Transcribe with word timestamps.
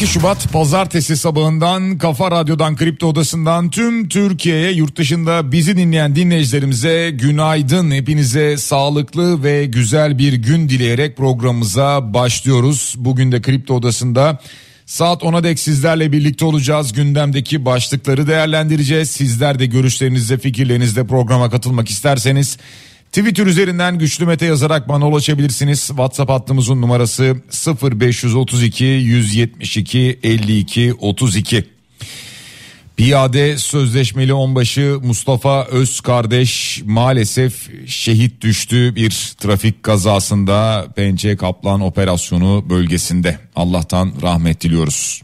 12 0.00 0.12
Şubat 0.12 0.52
pazartesi 0.52 1.16
sabahından 1.16 1.98
Kafa 1.98 2.30
Radyo'dan 2.30 2.76
Kripto 2.76 3.06
Odası'ndan 3.06 3.70
tüm 3.70 4.08
Türkiye'ye 4.08 4.72
yurt 4.72 4.96
dışında 4.96 5.52
bizi 5.52 5.76
dinleyen 5.76 6.16
dinleyicilerimize 6.16 7.10
günaydın. 7.10 7.90
Hepinize 7.90 8.56
sağlıklı 8.56 9.42
ve 9.42 9.66
güzel 9.66 10.18
bir 10.18 10.32
gün 10.32 10.68
dileyerek 10.68 11.16
programımıza 11.16 12.14
başlıyoruz. 12.14 12.94
Bugün 12.98 13.32
de 13.32 13.42
Kripto 13.42 13.74
Odası'nda 13.74 14.38
saat 14.86 15.22
10'a 15.22 15.44
dek 15.44 15.58
sizlerle 15.58 16.12
birlikte 16.12 16.44
olacağız. 16.44 16.92
Gündemdeki 16.92 17.64
başlıkları 17.64 18.26
değerlendireceğiz. 18.26 19.10
Sizler 19.10 19.58
de 19.58 19.66
görüşlerinizle 19.66 20.38
fikirlerinizle 20.38 21.06
programa 21.06 21.50
katılmak 21.50 21.90
isterseniz 21.90 22.58
Twitter 23.12 23.46
üzerinden 23.46 23.98
güçlü 23.98 24.26
mete 24.26 24.46
yazarak 24.46 24.88
bana 24.88 25.08
ulaşabilirsiniz. 25.08 25.86
WhatsApp 25.86 26.30
hattımızın 26.30 26.82
numarası 26.82 27.36
0532 27.82 28.84
172 28.84 30.18
52 30.22 30.94
32. 30.94 31.64
Piyade 32.96 33.58
sözleşmeli 33.58 34.32
onbaşı 34.32 34.98
Mustafa 35.02 35.64
Öz 35.64 36.00
kardeş 36.00 36.82
maalesef 36.84 37.70
şehit 37.86 38.40
düştü 38.40 38.94
bir 38.96 39.34
trafik 39.38 39.82
kazasında 39.82 40.86
Pençe 40.96 41.36
Kaplan 41.36 41.80
operasyonu 41.80 42.64
bölgesinde. 42.70 43.38
Allah'tan 43.56 44.12
rahmet 44.22 44.60
diliyoruz. 44.60 45.22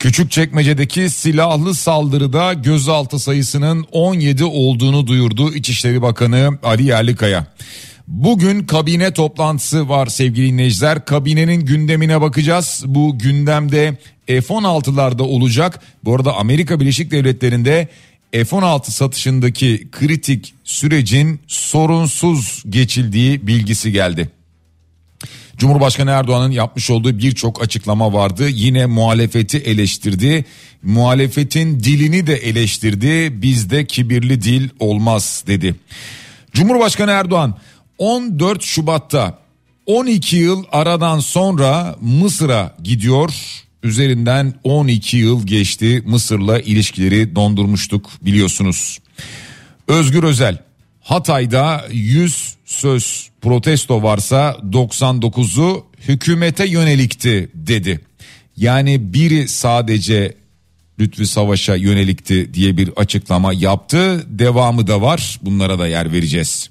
Küçükçekmece'deki 0.00 1.10
silahlı 1.10 1.74
saldırıda 1.74 2.52
gözaltı 2.52 3.18
sayısının 3.18 3.86
17 3.92 4.44
olduğunu 4.44 5.06
duyurdu 5.06 5.54
İçişleri 5.54 6.02
Bakanı 6.02 6.58
Ali 6.62 6.84
Yerlikaya. 6.84 7.46
Bugün 8.08 8.66
kabine 8.66 9.12
toplantısı 9.12 9.88
var 9.88 10.06
sevgili 10.06 10.48
dinleyiciler. 10.52 11.04
Kabinenin 11.04 11.66
gündemine 11.66 12.20
bakacağız. 12.20 12.82
Bu 12.86 13.18
gündemde 13.18 13.98
F-16'larda 14.26 15.22
olacak. 15.22 15.80
Bu 16.04 16.14
arada 16.14 16.36
Amerika 16.36 16.80
Birleşik 16.80 17.10
Devletleri'nde 17.10 17.88
F-16 18.32 18.90
satışındaki 18.90 19.88
kritik 19.92 20.54
sürecin 20.64 21.40
sorunsuz 21.46 22.62
geçildiği 22.68 23.46
bilgisi 23.46 23.92
geldi. 23.92 24.30
Cumhurbaşkanı 25.60 26.10
Erdoğan'ın 26.10 26.50
yapmış 26.50 26.90
olduğu 26.90 27.18
birçok 27.18 27.62
açıklama 27.62 28.12
vardı. 28.12 28.48
Yine 28.48 28.86
muhalefeti 28.86 29.58
eleştirdi. 29.58 30.44
Muhalefetin 30.82 31.80
dilini 31.80 32.26
de 32.26 32.34
eleştirdi. 32.34 33.42
Bizde 33.42 33.86
kibirli 33.86 34.42
dil 34.42 34.68
olmaz 34.78 35.44
dedi. 35.46 35.74
Cumhurbaşkanı 36.52 37.10
Erdoğan 37.10 37.54
14 37.98 38.62
Şubat'ta 38.62 39.38
12 39.86 40.36
yıl 40.36 40.64
aradan 40.72 41.18
sonra 41.18 41.96
Mısır'a 42.00 42.76
gidiyor. 42.82 43.34
Üzerinden 43.82 44.54
12 44.64 45.16
yıl 45.16 45.46
geçti. 45.46 46.02
Mısır'la 46.06 46.60
ilişkileri 46.60 47.36
dondurmuştuk 47.36 48.10
biliyorsunuz. 48.22 48.98
Özgür 49.88 50.22
Özel 50.24 50.58
Hatay'da 51.00 51.86
100 51.92 52.54
söz 52.64 53.30
protesto 53.40 54.02
varsa 54.02 54.56
99'u 54.72 55.86
hükümete 56.08 56.66
yönelikti 56.66 57.48
dedi. 57.54 58.00
Yani 58.56 59.14
biri 59.14 59.48
sadece 59.48 60.34
Lütfü 61.00 61.26
Savaş'a 61.26 61.76
yönelikti 61.76 62.54
diye 62.54 62.76
bir 62.76 62.90
açıklama 62.96 63.52
yaptı. 63.52 64.24
Devamı 64.38 64.86
da 64.86 65.02
var. 65.02 65.38
Bunlara 65.42 65.78
da 65.78 65.86
yer 65.86 66.12
vereceğiz. 66.12 66.70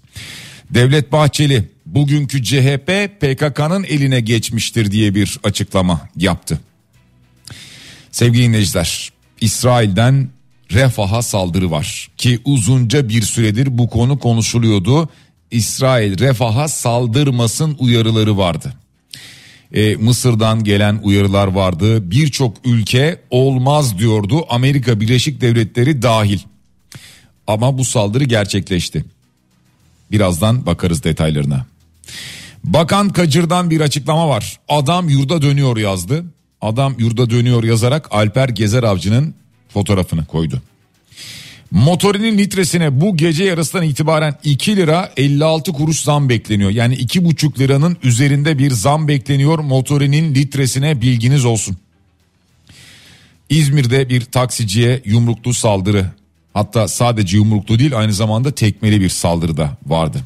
Devlet 0.70 1.12
Bahçeli 1.12 1.64
bugünkü 1.86 2.44
CHP 2.44 2.88
PKK'nın 3.20 3.84
eline 3.84 4.20
geçmiştir 4.20 4.92
diye 4.92 5.16
bir 5.16 5.38
açıklama 5.44 6.10
yaptı. 6.16 6.60
Sevgili 8.12 8.44
dinleyiciler, 8.44 9.12
İsrail'den 9.42 10.30
Refah'a 10.72 11.22
saldırı 11.22 11.72
var 11.72 12.10
ki 12.18 12.40
uzunca 12.46 13.10
bir 13.10 13.22
süredir 13.22 13.78
bu 13.78 13.90
konu 13.90 14.20
konuşuluyordu. 14.20 15.10
İsrail 15.52 16.20
Refah'a 16.20 16.68
saldırmasın 16.68 17.76
uyarıları 17.80 18.38
vardı. 18.38 18.74
Ee, 19.74 19.96
Mısır'dan 19.96 20.64
gelen 20.64 21.00
uyarılar 21.04 21.48
vardı. 21.48 22.12
Birçok 22.12 22.58
ülke 22.66 23.22
olmaz 23.30 24.00
diyordu. 24.00 24.46
Amerika 24.50 25.00
Birleşik 25.00 25.42
Devletleri 25.42 26.02
dahil. 26.02 26.40
Ama 27.48 27.78
bu 27.78 27.86
saldırı 27.86 28.24
gerçekleşti. 28.24 29.06
Birazdan 30.12 30.66
bakarız 30.66 31.04
detaylarına. 31.04 31.66
Bakan 32.64 33.10
Kacır'dan 33.10 33.70
bir 33.70 33.82
açıklama 33.82 34.30
var. 34.30 34.60
Adam 34.70 35.10
yurda 35.10 35.42
dönüyor 35.42 35.78
yazdı. 35.78 36.26
Adam 36.62 36.96
yurda 37.00 37.30
dönüyor 37.30 37.64
yazarak 37.64 38.08
Alper 38.12 38.50
Gezer 38.50 38.84
Avcı'nın 38.84 39.36
fotoğrafını 39.70 40.26
koydu. 40.26 40.62
Motorinin 41.72 42.38
litresine 42.38 43.02
bu 43.02 43.18
gece 43.18 43.44
yarısından 43.44 43.86
itibaren 43.86 44.36
2 44.44 44.76
lira 44.76 45.14
56 45.18 45.74
kuruş 45.74 46.02
zam 46.02 46.30
bekleniyor. 46.30 46.70
Yani 46.70 46.96
2,5 46.96 47.60
liranın 47.60 47.98
üzerinde 48.04 48.58
bir 48.58 48.72
zam 48.72 49.08
bekleniyor 49.08 49.60
motorinin 49.60 50.36
litresine 50.36 51.02
bilginiz 51.02 51.46
olsun. 51.46 51.78
İzmir'de 53.50 54.10
bir 54.10 54.22
taksiciye 54.22 55.02
yumruklu 55.06 55.54
saldırı 55.54 56.12
hatta 56.54 56.88
sadece 56.88 57.38
yumruklu 57.38 57.80
değil 57.80 57.98
aynı 57.98 58.14
zamanda 58.14 58.52
tekmeli 58.52 59.02
bir 59.02 59.10
saldırı 59.10 59.58
da 59.58 59.78
vardı. 59.86 60.24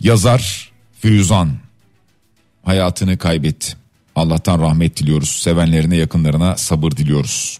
Yazar 0.00 0.72
Firuzan 1.00 1.50
hayatını 2.62 3.18
kaybetti. 3.18 3.76
Allah'tan 4.16 4.62
rahmet 4.62 4.96
diliyoruz. 4.96 5.28
Sevenlerine 5.28 5.96
yakınlarına 5.96 6.56
sabır 6.56 6.90
diliyoruz. 6.90 7.58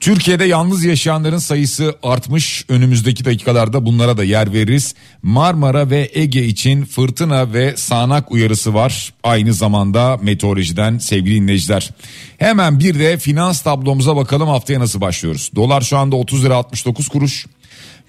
Türkiye'de 0.00 0.44
yalnız 0.44 0.84
yaşayanların 0.84 1.38
sayısı 1.38 1.94
artmış. 2.02 2.64
Önümüzdeki 2.68 3.24
dakikalarda 3.24 3.86
bunlara 3.86 4.16
da 4.16 4.24
yer 4.24 4.52
veririz. 4.52 4.94
Marmara 5.22 5.90
ve 5.90 6.10
Ege 6.14 6.44
için 6.44 6.84
fırtına 6.84 7.52
ve 7.52 7.76
sağanak 7.76 8.32
uyarısı 8.32 8.74
var. 8.74 9.12
Aynı 9.22 9.54
zamanda 9.54 10.18
meteorolojiden 10.22 10.98
sevgili 10.98 11.34
dinleyiciler. 11.34 11.90
Hemen 12.38 12.80
bir 12.80 12.98
de 12.98 13.18
finans 13.18 13.60
tablomuza 13.60 14.16
bakalım 14.16 14.48
haftaya 14.48 14.80
nasıl 14.80 15.00
başlıyoruz. 15.00 15.50
Dolar 15.56 15.80
şu 15.80 15.98
anda 15.98 16.16
30 16.16 16.44
lira 16.44 16.56
69 16.56 17.08
kuruş. 17.08 17.46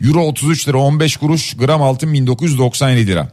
Euro 0.01 0.21
33 0.21 0.67
lira 0.67 0.77
15 0.77 1.17
kuruş. 1.17 1.53
Gram 1.53 1.81
altın 1.81 2.13
1997 2.13 3.07
lira. 3.07 3.31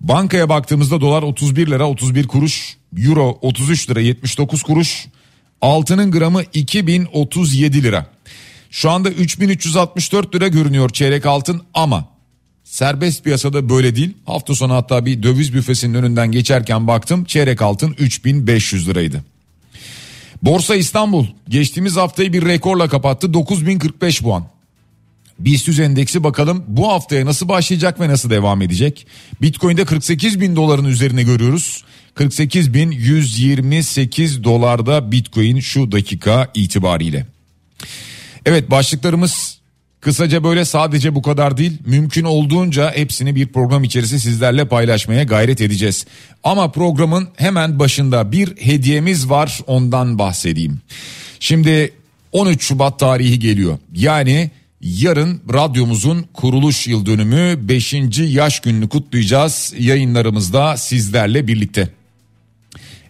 Bankaya 0.00 0.48
baktığımızda 0.48 1.00
dolar 1.00 1.22
31 1.22 1.66
lira 1.66 1.88
31 1.88 2.26
kuruş. 2.28 2.76
Euro 2.98 3.38
33 3.40 3.90
lira 3.90 4.00
79 4.00 4.62
kuruş. 4.62 5.06
Altının 5.64 6.10
gramı 6.10 6.42
2037 6.52 7.82
lira. 7.82 8.06
Şu 8.70 8.90
anda 8.90 9.10
3364 9.10 10.34
lira 10.34 10.48
görünüyor 10.48 10.90
çeyrek 10.90 11.26
altın 11.26 11.62
ama 11.74 12.08
serbest 12.64 13.24
piyasada 13.24 13.68
böyle 13.68 13.96
değil. 13.96 14.14
Hafta 14.26 14.54
sonu 14.54 14.74
hatta 14.74 15.06
bir 15.06 15.22
döviz 15.22 15.54
büfesinin 15.54 15.94
önünden 15.94 16.32
geçerken 16.32 16.86
baktım 16.86 17.24
çeyrek 17.24 17.62
altın 17.62 17.94
3500 17.98 18.88
liraydı. 18.88 19.24
Borsa 20.42 20.74
İstanbul 20.76 21.26
geçtiğimiz 21.48 21.96
haftayı 21.96 22.32
bir 22.32 22.44
rekorla 22.44 22.88
kapattı 22.88 23.34
9045 23.34 24.22
puan. 24.22 24.46
BIST 25.38 25.80
endeksi 25.80 26.24
bakalım 26.24 26.64
bu 26.68 26.92
haftaya 26.92 27.26
nasıl 27.26 27.48
başlayacak 27.48 28.00
ve 28.00 28.08
nasıl 28.08 28.30
devam 28.30 28.62
edecek? 28.62 29.06
Bitcoin'de 29.42 29.84
48 29.84 30.40
bin 30.40 30.56
doların 30.56 30.84
üzerine 30.84 31.22
görüyoruz. 31.22 31.84
48.128 32.16 34.44
dolarda 34.44 35.12
Bitcoin 35.12 35.60
şu 35.60 35.92
dakika 35.92 36.50
itibariyle. 36.54 37.26
Evet 38.46 38.70
başlıklarımız 38.70 39.54
Kısaca 40.04 40.44
böyle 40.44 40.64
sadece 40.64 41.14
bu 41.14 41.22
kadar 41.22 41.56
değil 41.56 41.78
mümkün 41.86 42.24
olduğunca 42.24 42.92
hepsini 42.96 43.34
bir 43.34 43.46
program 43.46 43.84
içerisinde 43.84 44.20
sizlerle 44.20 44.68
paylaşmaya 44.68 45.22
gayret 45.22 45.60
edeceğiz. 45.60 46.06
Ama 46.44 46.72
programın 46.72 47.28
hemen 47.36 47.78
başında 47.78 48.32
bir 48.32 48.56
hediyemiz 48.56 49.30
var 49.30 49.60
ondan 49.66 50.18
bahsedeyim. 50.18 50.80
Şimdi 51.40 51.92
13 52.32 52.62
Şubat 52.62 52.98
tarihi 52.98 53.38
geliyor. 53.38 53.78
Yani 53.94 54.50
yarın 54.80 55.40
radyomuzun 55.52 56.26
kuruluş 56.34 56.86
yıl 56.86 57.06
dönümü 57.06 57.68
5. 57.68 57.94
yaş 58.18 58.60
gününü 58.60 58.88
kutlayacağız 58.88 59.74
yayınlarımızda 59.78 60.76
sizlerle 60.76 61.46
birlikte. 61.46 61.88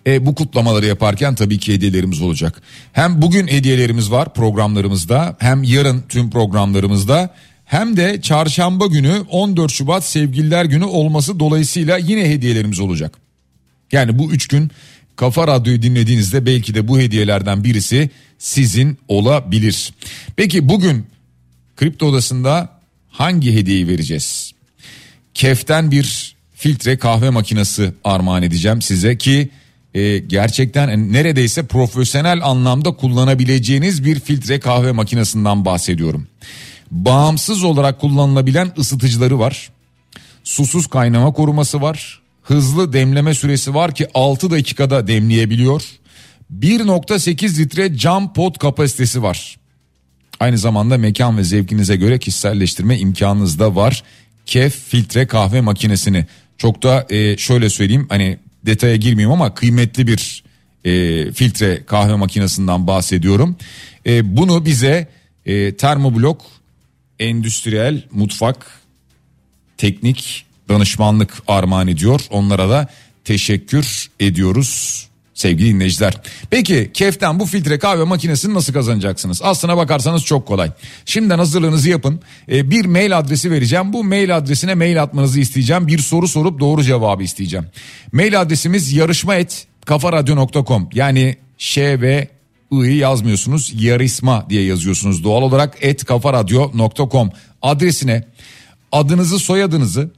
E, 0.06 0.26
bu 0.26 0.34
kutlamaları 0.34 0.86
yaparken 0.86 1.34
tabii 1.34 1.58
ki 1.58 1.74
hediyelerimiz 1.74 2.22
olacak. 2.22 2.62
Hem 2.92 3.22
bugün 3.22 3.46
hediyelerimiz 3.46 4.10
var 4.10 4.34
programlarımızda 4.34 5.36
hem 5.38 5.62
yarın 5.62 6.04
tüm 6.08 6.30
programlarımızda 6.30 7.34
hem 7.64 7.96
de 7.96 8.20
çarşamba 8.22 8.86
günü 8.86 9.24
14 9.30 9.72
Şubat 9.72 10.04
Sevgililer 10.04 10.64
Günü 10.64 10.84
olması 10.84 11.40
dolayısıyla 11.40 11.98
yine 11.98 12.30
hediyelerimiz 12.30 12.80
olacak. 12.80 13.18
Yani 13.92 14.18
bu 14.18 14.32
üç 14.32 14.46
gün 14.46 14.70
Kafa 15.16 15.48
Radyo'yu 15.48 15.82
dinlediğinizde 15.82 16.46
belki 16.46 16.74
de 16.74 16.88
bu 16.88 16.98
hediyelerden 16.98 17.64
birisi 17.64 18.10
sizin 18.38 18.98
olabilir. 19.08 19.94
Peki 20.36 20.68
bugün 20.68 21.06
Kripto 21.76 22.06
Odası'nda 22.06 22.70
hangi 23.10 23.54
hediyeyi 23.54 23.88
vereceğiz? 23.88 24.52
Keften 25.34 25.90
bir 25.90 26.36
filtre 26.54 26.98
kahve 26.98 27.30
makinesi 27.30 27.92
armağan 28.04 28.42
edeceğim 28.42 28.82
size 28.82 29.18
ki 29.18 29.50
e, 29.94 30.18
gerçekten 30.18 31.12
neredeyse 31.12 31.66
profesyonel 31.66 32.44
anlamda 32.44 32.90
kullanabileceğiniz 32.90 34.04
bir 34.04 34.20
filtre 34.20 34.60
kahve 34.60 34.92
makinesinden 34.92 35.64
bahsediyorum. 35.64 36.26
Bağımsız 36.90 37.64
olarak 37.64 38.00
kullanılabilen 38.00 38.72
ısıtıcıları 38.78 39.38
var. 39.38 39.70
Susuz 40.44 40.86
kaynama 40.86 41.32
koruması 41.32 41.82
var. 41.82 42.20
Hızlı 42.42 42.92
demleme 42.92 43.34
süresi 43.34 43.74
var 43.74 43.94
ki 43.94 44.06
6 44.14 44.50
dakikada 44.50 45.06
demleyebiliyor. 45.06 45.82
1.8 46.60 47.58
litre 47.58 47.96
cam 47.96 48.32
pot 48.32 48.58
kapasitesi 48.58 49.22
var. 49.22 49.56
Aynı 50.40 50.58
zamanda 50.58 50.98
mekan 50.98 51.38
ve 51.38 51.44
zevkinize 51.44 51.96
göre 51.96 52.18
kişiselleştirme 52.18 52.98
imkanınız 52.98 53.58
da 53.58 53.76
var. 53.76 54.02
Kef 54.46 54.76
filtre 54.88 55.26
kahve 55.26 55.60
makinesini 55.60 56.26
çok 56.58 56.82
da 56.82 57.06
e, 57.10 57.36
şöyle 57.36 57.70
söyleyeyim 57.70 58.06
hani 58.08 58.38
detaya 58.66 58.96
girmeyeyim 58.96 59.32
ama 59.32 59.54
kıymetli 59.54 60.06
bir 60.06 60.44
e, 60.84 61.32
filtre 61.32 61.84
kahve 61.86 62.14
makinesinden 62.14 62.86
bahsediyorum. 62.86 63.56
E, 64.06 64.36
bunu 64.36 64.64
bize 64.64 65.08
e, 65.46 65.76
termoblok 65.76 66.42
endüstriyel 67.18 68.02
mutfak 68.10 68.80
teknik 69.76 70.46
danışmanlık 70.68 71.42
armağan 71.48 71.88
ediyor. 71.88 72.20
Onlara 72.30 72.70
da 72.70 72.88
teşekkür 73.24 74.10
ediyoruz 74.20 75.08
sevgili 75.34 75.68
dinleyiciler. 75.68 76.14
Peki 76.50 76.90
Kef'ten 76.94 77.40
bu 77.40 77.46
filtre 77.46 77.78
kahve 77.78 78.04
makinesini 78.04 78.54
nasıl 78.54 78.72
kazanacaksınız? 78.72 79.40
Aslına 79.42 79.76
bakarsanız 79.76 80.24
çok 80.24 80.46
kolay. 80.46 80.70
Şimdiden 81.04 81.38
hazırlığınızı 81.38 81.90
yapın. 81.90 82.20
Ee, 82.52 82.70
bir 82.70 82.84
mail 82.84 83.18
adresi 83.18 83.50
vereceğim. 83.50 83.92
Bu 83.92 84.04
mail 84.04 84.36
adresine 84.36 84.74
mail 84.74 85.02
atmanızı 85.02 85.40
isteyeceğim. 85.40 85.86
Bir 85.86 85.98
soru 85.98 86.28
sorup 86.28 86.60
doğru 86.60 86.82
cevabı 86.82 87.22
isteyeceğim. 87.22 87.66
Mail 88.12 88.40
adresimiz 88.40 88.92
yarışma 88.92 89.34
et 89.34 89.66
kafaradyo.com 89.84 90.88
yani 90.94 91.36
ş 91.58 92.00
ve 92.00 92.28
i'yi 92.72 92.96
yazmıyorsunuz 92.96 93.72
yarışma 93.82 94.46
diye 94.50 94.64
yazıyorsunuz 94.64 95.24
doğal 95.24 95.42
olarak 95.42 95.76
et 95.80 96.04
kafaradyo.com 96.04 97.30
adresine 97.62 98.24
adınızı 98.92 99.38
soyadınızı 99.38 100.10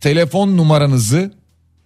telefon 0.00 0.56
numaranızı 0.56 1.34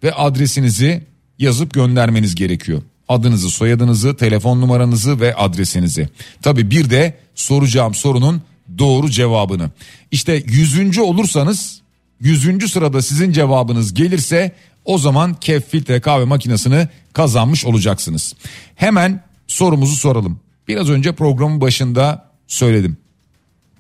ve 0.03 0.13
adresinizi 0.13 1.08
yazıp 1.39 1.75
göndermeniz 1.75 2.35
gerekiyor. 2.35 2.83
Adınızı, 3.09 3.51
soyadınızı, 3.51 4.17
telefon 4.17 4.61
numaranızı 4.61 5.21
ve 5.21 5.35
adresinizi. 5.35 6.09
Tabi 6.43 6.71
bir 6.71 6.91
de 6.91 7.19
soracağım 7.35 7.95
sorunun 7.95 8.43
doğru 8.79 9.11
cevabını. 9.11 9.71
İşte 10.11 10.43
yüzüncü 10.47 11.01
olursanız 11.01 11.81
yüzüncü 12.21 12.69
sırada 12.69 13.03
sizin 13.03 13.33
cevabınız 13.33 13.95
gelirse 13.95 14.53
o 14.85 14.99
zaman 14.99 15.35
kef 15.35 15.69
filtre 15.71 16.01
kahve 16.01 16.25
makinesini 16.25 16.89
kazanmış 17.13 17.65
olacaksınız. 17.65 18.35
Hemen 18.75 19.23
sorumuzu 19.47 19.97
soralım. 19.97 20.41
Biraz 20.69 20.91
önce 20.91 21.13
programın 21.13 21.61
başında 21.61 22.31
söyledim. 22.47 22.97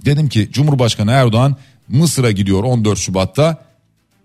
Dedim 0.05 0.29
ki 0.29 0.49
Cumhurbaşkanı 0.53 1.11
Erdoğan 1.11 1.57
Mısır'a 1.89 2.31
gidiyor 2.31 2.65
14 2.65 2.99
Şubat'ta 2.99 3.65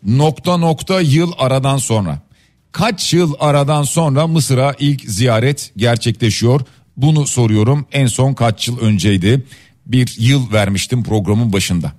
nokta 0.07 0.57
nokta 0.57 1.01
yıl 1.01 1.31
aradan 1.38 1.77
sonra 1.77 2.19
kaç 2.74 3.14
yıl 3.14 3.34
aradan 3.40 3.84
sonra 3.84 4.28
Mısır'a 4.28 4.75
ilk 4.80 5.02
ziyaret 5.02 5.72
gerçekleşiyor? 5.78 6.62
Bunu 6.98 7.28
soruyorum. 7.28 7.86
En 7.92 8.08
son 8.08 8.34
kaç 8.34 8.68
yıl 8.68 8.80
önceydi? 8.80 9.44
Bir 9.86 10.16
yıl 10.20 10.52
vermiştim 10.52 11.04
programın 11.04 11.54
başında. 11.54 11.92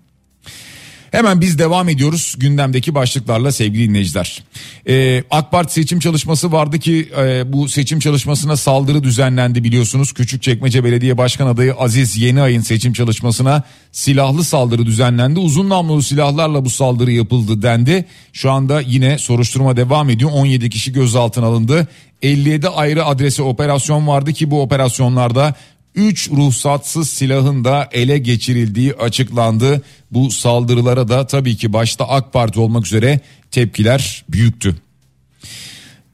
Hemen 1.15 1.41
biz 1.41 1.59
devam 1.59 1.89
ediyoruz 1.89 2.35
gündemdeki 2.39 2.95
başlıklarla 2.95 3.53
sevgili 3.53 3.89
dinleyiciler. 3.89 4.43
Ee, 4.89 5.25
AK 5.31 5.51
Parti 5.51 5.73
seçim 5.73 5.99
çalışması 5.99 6.53
vardı 6.53 6.79
ki 6.79 7.09
e, 7.19 7.53
bu 7.53 7.69
seçim 7.69 7.99
çalışmasına 7.99 8.57
saldırı 8.57 9.03
düzenlendi 9.03 9.65
biliyorsunuz. 9.65 10.13
Küçükçekmece 10.13 10.85
Belediye 10.85 11.19
Başkan 11.19 11.47
adayı 11.47 11.75
Aziz 11.75 12.17
Yeniay'ın 12.17 12.61
seçim 12.61 12.93
çalışmasına 12.93 13.63
silahlı 13.93 14.45
saldırı 14.45 14.87
düzenlendi. 14.87 15.41
Uzun 15.41 15.69
namlulu 15.69 16.03
silahlarla 16.03 16.65
bu 16.65 16.71
saldırı 16.71 17.13
yapıldı 17.13 17.63
dendi. 17.63 18.05
Şu 18.33 18.51
anda 18.51 18.81
yine 18.81 19.19
soruşturma 19.19 19.77
devam 19.77 20.11
ediyor. 20.11 20.31
17 20.35 20.71
kişi 20.71 20.93
gözaltına 20.93 21.47
alındı. 21.47 21.89
57 22.23 22.69
ayrı 22.69 23.05
adrese 23.05 23.43
operasyon 23.43 24.07
vardı 24.07 24.33
ki 24.33 24.51
bu 24.51 24.63
operasyonlarda 24.63 25.55
3 25.95 26.31
ruhsatsız 26.31 27.11
silahın 27.11 27.65
da 27.65 27.89
ele 27.93 28.19
geçirildiği 28.19 28.95
açıklandı. 28.95 29.83
Bu 30.11 30.31
saldırılara 30.31 31.09
da 31.09 31.27
tabii 31.27 31.57
ki 31.57 31.73
başta 31.73 32.09
AK 32.09 32.33
Parti 32.33 32.61
olmak 32.61 32.87
üzere 32.87 33.21
tepkiler 33.51 34.25
büyüktü. 34.29 34.77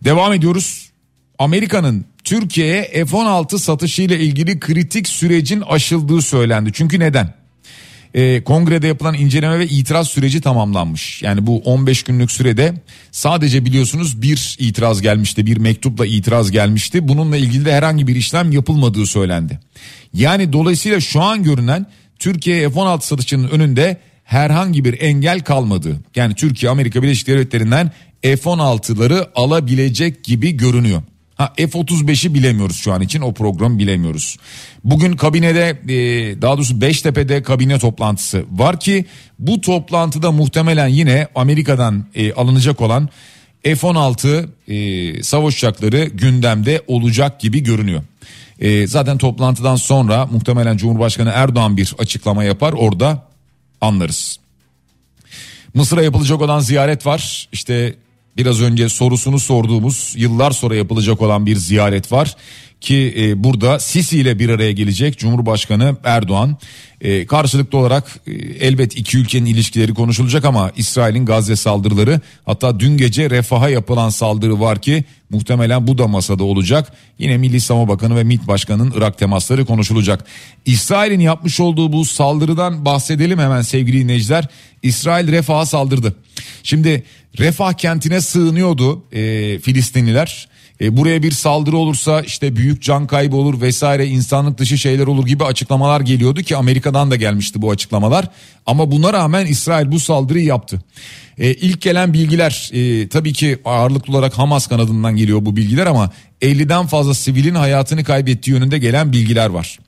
Devam 0.04 0.32
ediyoruz. 0.32 0.90
Amerika'nın 1.38 2.04
Türkiye'ye 2.24 2.82
F-16 2.82 3.58
satışı 3.58 4.02
ile 4.02 4.20
ilgili 4.20 4.60
kritik 4.60 5.08
sürecin 5.08 5.60
aşıldığı 5.60 6.22
söylendi. 6.22 6.70
Çünkü 6.72 7.00
neden? 7.00 7.39
E, 8.14 8.44
kongrede 8.44 8.86
yapılan 8.86 9.14
inceleme 9.14 9.58
ve 9.58 9.66
itiraz 9.66 10.08
süreci 10.08 10.40
tamamlanmış. 10.40 11.22
Yani 11.22 11.46
bu 11.46 11.58
15 11.58 12.02
günlük 12.02 12.30
sürede 12.30 12.74
sadece 13.12 13.64
biliyorsunuz 13.64 14.22
bir 14.22 14.56
itiraz 14.58 15.02
gelmişti, 15.02 15.46
bir 15.46 15.56
mektupla 15.56 16.06
itiraz 16.06 16.50
gelmişti. 16.50 17.08
Bununla 17.08 17.36
ilgili 17.36 17.64
de 17.64 17.72
herhangi 17.72 18.06
bir 18.06 18.16
işlem 18.16 18.52
yapılmadığı 18.52 19.06
söylendi. 19.06 19.58
Yani 20.14 20.52
dolayısıyla 20.52 21.00
şu 21.00 21.22
an 21.22 21.42
görünen 21.42 21.86
Türkiye 22.18 22.70
F-16 22.70 23.00
satışının 23.02 23.48
önünde 23.48 23.96
herhangi 24.24 24.84
bir 24.84 25.00
engel 25.00 25.40
kalmadı. 25.40 26.00
Yani 26.16 26.34
Türkiye 26.34 26.70
Amerika 26.70 27.02
Birleşik 27.02 27.26
Devletleri'nden 27.26 27.90
F-16'ları 28.22 29.28
alabilecek 29.34 30.24
gibi 30.24 30.56
görünüyor. 30.56 31.02
Ha 31.40 31.52
F-35'i 31.56 32.34
bilemiyoruz 32.34 32.76
şu 32.76 32.92
an 32.92 33.00
için 33.00 33.20
o 33.20 33.34
programı 33.34 33.78
bilemiyoruz. 33.78 34.36
Bugün 34.84 35.16
kabinede 35.16 35.68
e, 35.68 36.42
daha 36.42 36.56
doğrusu 36.56 36.80
Beştepe'de 36.80 37.42
kabine 37.42 37.78
toplantısı 37.78 38.44
var 38.50 38.80
ki 38.80 39.04
bu 39.38 39.60
toplantıda 39.60 40.32
muhtemelen 40.32 40.88
yine 40.88 41.28
Amerika'dan 41.34 42.06
e, 42.14 42.32
alınacak 42.32 42.80
olan 42.80 43.08
F-16 43.62 44.48
e, 44.68 45.22
savaş 45.22 45.56
uçakları 45.56 46.04
gündemde 46.04 46.82
olacak 46.86 47.40
gibi 47.40 47.62
görünüyor. 47.62 48.02
E, 48.58 48.86
zaten 48.86 49.18
toplantıdan 49.18 49.76
sonra 49.76 50.26
muhtemelen 50.26 50.76
Cumhurbaşkanı 50.76 51.30
Erdoğan 51.34 51.76
bir 51.76 51.94
açıklama 51.98 52.44
yapar 52.44 52.72
orada 52.72 53.28
anlarız. 53.80 54.40
Mısır'a 55.74 56.02
yapılacak 56.02 56.40
olan 56.40 56.60
ziyaret 56.60 57.06
var. 57.06 57.48
İşte 57.52 57.94
biraz 58.40 58.62
önce 58.62 58.88
sorusunu 58.88 59.38
sorduğumuz 59.38 60.14
yıllar 60.16 60.50
sonra 60.50 60.74
yapılacak 60.74 61.22
olan 61.22 61.46
bir 61.46 61.56
ziyaret 61.56 62.12
var 62.12 62.36
ki 62.80 63.14
e, 63.18 63.44
burada 63.44 63.78
Sisi 63.78 64.18
ile 64.18 64.38
bir 64.38 64.48
araya 64.48 64.72
gelecek 64.72 65.18
Cumhurbaşkanı 65.18 65.96
Erdoğan. 66.04 66.56
E, 67.00 67.26
karşılıklı 67.26 67.78
olarak 67.78 68.20
e, 68.26 68.32
elbet 68.66 68.96
iki 68.96 69.18
ülkenin 69.18 69.46
ilişkileri 69.46 69.94
konuşulacak 69.94 70.44
ama 70.44 70.72
İsrail'in 70.76 71.26
Gazze 71.26 71.56
saldırıları 71.56 72.20
hatta 72.44 72.80
dün 72.80 72.96
gece 72.96 73.30
refaha 73.30 73.68
yapılan 73.68 74.08
saldırı 74.08 74.60
var 74.60 74.82
ki 74.82 75.04
muhtemelen 75.30 75.86
bu 75.86 75.98
da 75.98 76.06
masada 76.06 76.44
olacak. 76.44 76.92
Yine 77.18 77.38
Milli 77.38 77.60
Savunma 77.60 77.88
Bakanı 77.88 78.16
ve 78.16 78.24
MİT 78.24 78.46
Başkanı'nın 78.48 78.92
Irak 78.96 79.18
temasları 79.18 79.64
konuşulacak. 79.64 80.24
İsrail'in 80.66 81.20
yapmış 81.20 81.60
olduğu 81.60 81.92
bu 81.92 82.04
saldırıdan 82.04 82.84
bahsedelim 82.84 83.38
hemen 83.38 83.62
sevgili 83.62 84.00
dinleyiciler. 84.00 84.48
İsrail 84.82 85.32
refaha 85.32 85.66
saldırdı. 85.66 86.14
Şimdi 86.62 87.04
refah 87.38 87.72
kentine 87.72 88.20
sığınıyordu 88.20 89.02
e, 89.12 89.58
Filistinliler. 89.58 90.48
E, 90.80 90.96
buraya 90.96 91.22
bir 91.22 91.30
saldırı 91.30 91.76
olursa 91.76 92.20
işte 92.20 92.56
büyük 92.56 92.82
can 92.82 93.06
kaybı 93.06 93.36
olur 93.36 93.60
vesaire 93.60 94.06
insanlık 94.06 94.58
dışı 94.58 94.78
şeyler 94.78 95.06
olur 95.06 95.26
gibi 95.26 95.44
açıklamalar 95.44 96.00
geliyordu 96.00 96.42
ki 96.42 96.56
Amerika'dan 96.56 97.10
da 97.10 97.16
gelmişti 97.16 97.62
bu 97.62 97.70
açıklamalar. 97.70 98.28
Ama 98.66 98.90
buna 98.90 99.12
rağmen 99.12 99.46
İsrail 99.46 99.92
bu 99.92 100.00
saldırıyı 100.00 100.44
yaptı. 100.44 100.80
E, 101.38 101.54
ilk 101.54 101.80
gelen 101.80 102.12
bilgiler 102.12 102.70
e, 102.72 103.08
tabii 103.08 103.32
ki 103.32 103.58
ağırlıklı 103.64 104.12
olarak 104.12 104.38
Hamas 104.38 104.66
kanadından 104.66 105.16
geliyor 105.16 105.44
bu 105.44 105.56
bilgiler 105.56 105.86
ama 105.86 106.10
50'den 106.42 106.86
fazla 106.86 107.14
sivilin 107.14 107.54
hayatını 107.54 108.04
kaybettiği 108.04 108.56
yönünde 108.56 108.78
gelen 108.78 109.12
bilgiler 109.12 109.48
var. 109.50 109.78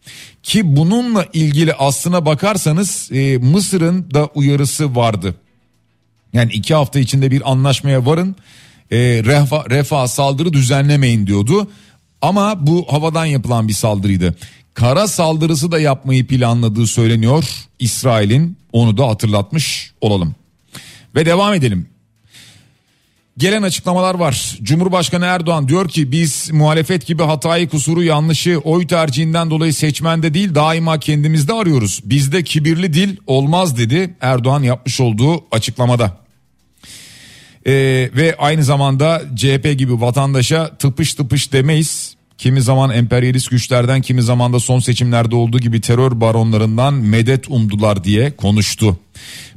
Ki 0.43 0.77
bununla 0.77 1.27
ilgili 1.33 1.75
aslına 1.75 2.27
bakarsanız 2.27 3.09
e, 3.13 3.39
Mısır'ın 3.39 4.11
da 4.15 4.27
uyarısı 4.35 4.97
vardı. 4.97 5.35
Yani 6.33 6.53
iki 6.53 6.75
hafta 6.75 6.99
içinde 6.99 7.31
bir 7.31 7.51
anlaşmaya 7.51 8.07
varın 8.07 8.37
e, 8.91 8.99
refa, 8.99 9.65
refah 9.71 10.07
saldırı 10.07 10.53
düzenlemeyin 10.53 11.27
diyordu. 11.27 11.71
Ama 12.23 12.67
bu 12.67 12.87
havadan 12.91 13.25
yapılan 13.25 13.69
bir 13.69 13.73
saldırıydı. 13.73 14.35
Kara 14.75 15.09
saldırısı 15.09 15.73
da 15.73 15.81
yapmayı 15.81 16.27
planladığı 16.27 16.87
söyleniyor 16.87 17.45
İsrail'in 17.79 18.57
onu 18.73 18.97
da 18.97 19.09
hatırlatmış 19.09 19.93
olalım. 20.01 20.35
Ve 21.15 21.27
devam 21.27 21.55
edelim. 21.55 21.89
Gelen 23.39 23.63
açıklamalar 23.63 24.15
var. 24.15 24.59
Cumhurbaşkanı 24.63 25.25
Erdoğan 25.25 25.69
diyor 25.69 25.89
ki 25.89 26.13
biz 26.13 26.51
muhalefet 26.53 27.07
gibi 27.07 27.23
hatayı, 27.23 27.69
kusuru, 27.69 28.03
yanlışı 28.03 28.59
oy 28.59 28.87
tercihinden 28.87 29.51
dolayı 29.51 29.75
seçmende 29.75 30.35
değil 30.35 30.55
daima 30.55 31.01
kendimizde 31.01 31.53
arıyoruz. 31.53 32.01
Bizde 32.05 32.45
kibirli 32.45 32.93
dil 32.95 33.17
olmaz 33.27 33.79
dedi 33.79 34.15
Erdoğan 34.21 34.63
yapmış 34.63 35.01
olduğu 35.01 35.45
açıklamada. 35.51 36.22
Ee, 37.67 38.11
ve 38.17 38.35
aynı 38.39 38.65
zamanda 38.65 39.23
CHP 39.37 39.79
gibi 39.79 40.01
vatandaşa 40.01 40.77
tıpış 40.77 41.15
tıpış 41.15 41.53
demeyiz. 41.53 42.17
Kimi 42.39 42.63
zaman 42.63 42.91
emperyalist 42.91 43.51
güçlerden 43.51 44.03
kimi 44.03 44.23
zaman 44.23 44.53
da 44.53 44.61
son 44.61 44.79
seçimlerde 44.79 45.37
olduğu 45.37 45.59
gibi 45.59 45.81
terör 45.81 46.21
baronlarından 46.21 46.95
medet 46.95 47.51
umdular 47.51 48.05
diye 48.05 48.37
konuştu. 48.37 48.99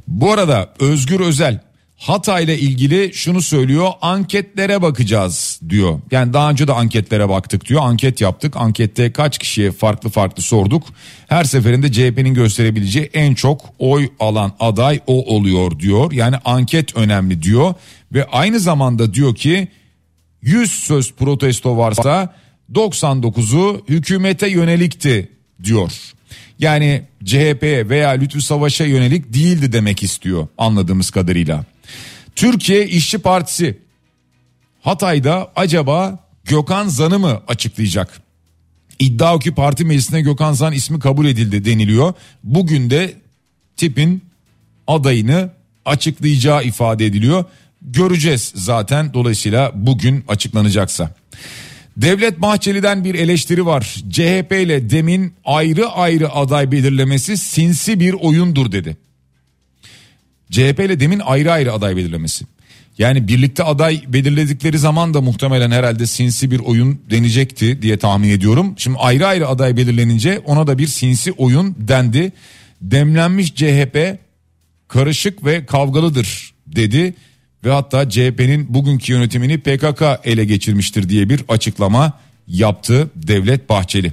Bu 0.08 0.32
arada 0.32 0.74
Özgür 0.80 1.20
Özel 1.20 1.60
Hatay 1.96 2.44
ile 2.44 2.58
ilgili 2.58 3.14
şunu 3.14 3.42
söylüyor 3.42 3.90
anketlere 4.00 4.82
bakacağız 4.82 5.60
diyor. 5.68 6.00
Yani 6.10 6.32
daha 6.32 6.50
önce 6.50 6.68
de 6.68 6.72
anketlere 6.72 7.28
baktık 7.28 7.68
diyor 7.68 7.80
anket 7.84 8.20
yaptık 8.20 8.56
ankette 8.56 9.12
kaç 9.12 9.38
kişiye 9.38 9.72
farklı 9.72 10.10
farklı 10.10 10.42
sorduk. 10.42 10.82
Her 11.28 11.44
seferinde 11.44 11.92
CHP'nin 11.92 12.34
gösterebileceği 12.34 13.10
en 13.14 13.34
çok 13.34 13.60
oy 13.78 14.08
alan 14.20 14.52
aday 14.60 15.00
o 15.06 15.34
oluyor 15.34 15.78
diyor. 15.78 16.12
Yani 16.12 16.36
anket 16.44 16.96
önemli 16.96 17.42
diyor 17.42 17.74
ve 18.12 18.24
aynı 18.24 18.60
zamanda 18.60 19.14
diyor 19.14 19.34
ki 19.34 19.68
100 20.42 20.70
söz 20.70 21.12
protesto 21.12 21.76
varsa 21.76 22.34
99'u 22.72 23.84
hükümete 23.88 24.48
yönelikti 24.48 25.28
diyor. 25.64 25.92
Yani 26.58 27.02
CHP'ye 27.24 27.88
veya 27.88 28.10
Lütfü 28.10 28.42
Savaş'a 28.42 28.84
yönelik 28.84 29.34
değildi 29.34 29.72
demek 29.72 30.02
istiyor 30.02 30.48
anladığımız 30.58 31.10
kadarıyla. 31.10 31.64
Türkiye 32.36 32.88
İşçi 32.88 33.18
Partisi 33.18 33.78
Hatay'da 34.82 35.52
acaba 35.56 36.18
Gökhan 36.44 36.88
Zan'ı 36.88 37.18
mı 37.18 37.42
açıklayacak? 37.48 38.20
İddia 38.98 39.34
o 39.34 39.38
ki 39.38 39.54
parti 39.54 39.84
meclisine 39.84 40.20
Gökhan 40.20 40.52
Zan 40.52 40.72
ismi 40.72 41.00
kabul 41.00 41.26
edildi 41.26 41.64
deniliyor. 41.64 42.14
Bugün 42.44 42.90
de 42.90 43.14
tipin 43.76 44.22
adayını 44.86 45.50
açıklayacağı 45.84 46.64
ifade 46.64 47.06
ediliyor. 47.06 47.44
Göreceğiz 47.82 48.52
zaten 48.54 49.14
dolayısıyla 49.14 49.72
bugün 49.74 50.24
açıklanacaksa. 50.28 51.14
Devlet 51.96 52.42
Bahçeli'den 52.42 53.04
bir 53.04 53.14
eleştiri 53.14 53.66
var. 53.66 53.96
CHP 54.10 54.52
ile 54.52 54.90
Dem'in 54.90 55.34
ayrı 55.44 55.88
ayrı 55.88 56.32
aday 56.32 56.72
belirlemesi 56.72 57.36
sinsi 57.36 58.00
bir 58.00 58.12
oyundur 58.12 58.72
dedi. 58.72 58.96
CHP 60.50 60.80
ile 60.80 61.00
Dem'in 61.00 61.18
ayrı 61.24 61.52
ayrı 61.52 61.72
aday 61.72 61.96
belirlemesi. 61.96 62.44
Yani 62.98 63.28
birlikte 63.28 63.62
aday 63.62 64.02
belirledikleri 64.08 64.78
zaman 64.78 65.14
da 65.14 65.20
muhtemelen 65.20 65.70
herhalde 65.70 66.06
sinsi 66.06 66.50
bir 66.50 66.58
oyun 66.58 67.00
denecekti 67.10 67.82
diye 67.82 67.96
tahmin 67.96 68.28
ediyorum. 68.30 68.74
Şimdi 68.76 68.98
ayrı 68.98 69.26
ayrı 69.26 69.48
aday 69.48 69.76
belirlenince 69.76 70.38
ona 70.38 70.66
da 70.66 70.78
bir 70.78 70.86
sinsi 70.86 71.32
oyun 71.32 71.74
dendi. 71.78 72.32
Demlenmiş 72.82 73.54
CHP 73.54 74.18
karışık 74.88 75.44
ve 75.44 75.66
kavgalıdır 75.66 76.54
dedi 76.66 77.14
ve 77.64 77.70
hatta 77.70 78.10
CHP'nin 78.10 78.74
bugünkü 78.74 79.12
yönetimini 79.12 79.58
PKK 79.58 80.02
ele 80.24 80.44
geçirmiştir 80.44 81.08
diye 81.08 81.28
bir 81.28 81.44
açıklama 81.48 82.12
yaptı 82.48 83.10
Devlet 83.14 83.68
Bahçeli. 83.68 84.12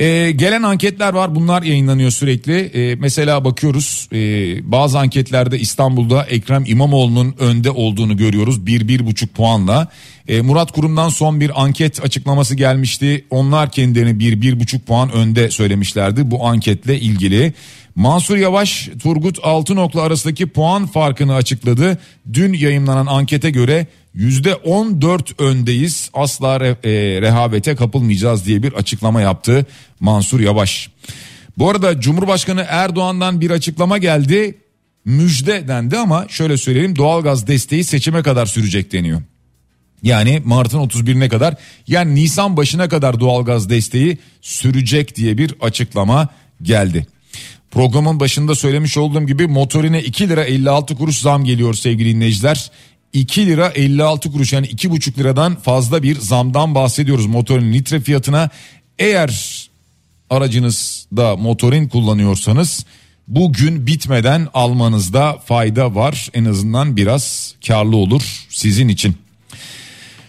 Ee, 0.00 0.30
gelen 0.30 0.62
anketler 0.62 1.12
var 1.12 1.34
bunlar 1.34 1.62
yayınlanıyor 1.62 2.10
sürekli. 2.10 2.58
Ee, 2.74 2.94
mesela 2.94 3.44
bakıyoruz 3.44 4.08
e, 4.12 4.18
bazı 4.72 4.98
anketlerde 4.98 5.58
İstanbul'da 5.58 6.24
Ekrem 6.24 6.64
İmamoğlu'nun 6.66 7.34
önde 7.38 7.70
olduğunu 7.70 8.16
görüyoruz. 8.16 8.66
Bir, 8.66 8.88
bir 8.88 9.06
buçuk 9.06 9.34
puanla. 9.34 9.88
Ee, 10.28 10.40
Murat 10.40 10.72
Kurum'dan 10.72 11.08
son 11.08 11.40
bir 11.40 11.62
anket 11.62 12.04
açıklaması 12.04 12.54
gelmişti. 12.54 13.24
Onlar 13.30 13.70
kendilerini 13.70 14.18
bir, 14.18 14.42
bir 14.42 14.60
buçuk 14.60 14.86
puan 14.86 15.12
önde 15.12 15.50
söylemişlerdi 15.50 16.30
bu 16.30 16.46
anketle 16.46 17.00
ilgili. 17.00 17.52
Mansur 17.94 18.36
Yavaş 18.36 18.90
Turgut 19.02 19.38
Altınok'la 19.42 20.02
arasındaki 20.02 20.46
puan 20.46 20.86
farkını 20.86 21.34
açıkladı. 21.34 21.98
Dün 22.32 22.52
yayınlanan 22.52 23.06
ankete 23.06 23.50
göre 23.50 23.86
%14 24.14 25.42
öndeyiz 25.42 26.10
asla 26.14 26.60
re, 26.60 26.68
e, 26.68 27.20
rehavete 27.20 27.76
kapılmayacağız 27.76 28.46
diye 28.46 28.62
bir 28.62 28.72
açıklama 28.72 29.20
yaptı 29.20 29.66
Mansur 30.00 30.40
Yavaş. 30.40 30.90
Bu 31.58 31.70
arada 31.70 32.00
Cumhurbaşkanı 32.00 32.66
Erdoğan'dan 32.68 33.40
bir 33.40 33.50
açıklama 33.50 33.98
geldi 33.98 34.58
müjde 35.04 35.68
dendi 35.68 35.98
ama 35.98 36.26
şöyle 36.28 36.56
söyleyelim 36.56 36.96
doğalgaz 36.96 37.46
desteği 37.46 37.84
seçime 37.84 38.22
kadar 38.22 38.46
sürecek 38.46 38.92
deniyor. 38.92 39.22
Yani 40.02 40.42
Mart'ın 40.44 40.78
31'ine 40.78 41.28
kadar 41.28 41.54
yani 41.86 42.14
Nisan 42.14 42.56
başına 42.56 42.88
kadar 42.88 43.20
doğalgaz 43.20 43.70
desteği 43.70 44.18
sürecek 44.40 45.16
diye 45.16 45.38
bir 45.38 45.54
açıklama 45.60 46.28
geldi. 46.62 47.06
Programın 47.70 48.20
başında 48.20 48.54
söylemiş 48.54 48.96
olduğum 48.96 49.26
gibi 49.26 49.46
motorine 49.46 50.02
2 50.02 50.28
lira 50.28 50.44
56 50.44 50.96
kuruş 50.96 51.18
zam 51.18 51.44
geliyor 51.44 51.74
sevgili 51.74 52.14
dinleyiciler. 52.14 52.70
2 53.12 53.46
lira 53.46 53.68
56 53.68 54.32
kuruş 54.32 54.52
yani 54.52 54.66
2,5 54.66 55.18
liradan 55.18 55.56
fazla 55.56 56.02
bir 56.02 56.16
zamdan 56.16 56.74
bahsediyoruz 56.74 57.26
motorun 57.26 57.72
litre 57.72 58.00
fiyatına. 58.00 58.50
Eğer 58.98 59.68
aracınızda 60.30 61.36
motorin 61.36 61.88
kullanıyorsanız 61.88 62.86
bugün 63.28 63.86
bitmeden 63.86 64.48
almanızda 64.54 65.38
fayda 65.44 65.94
var. 65.94 66.28
En 66.34 66.44
azından 66.44 66.96
biraz 66.96 67.54
karlı 67.66 67.96
olur 67.96 68.46
sizin 68.50 68.88
için. 68.88 69.16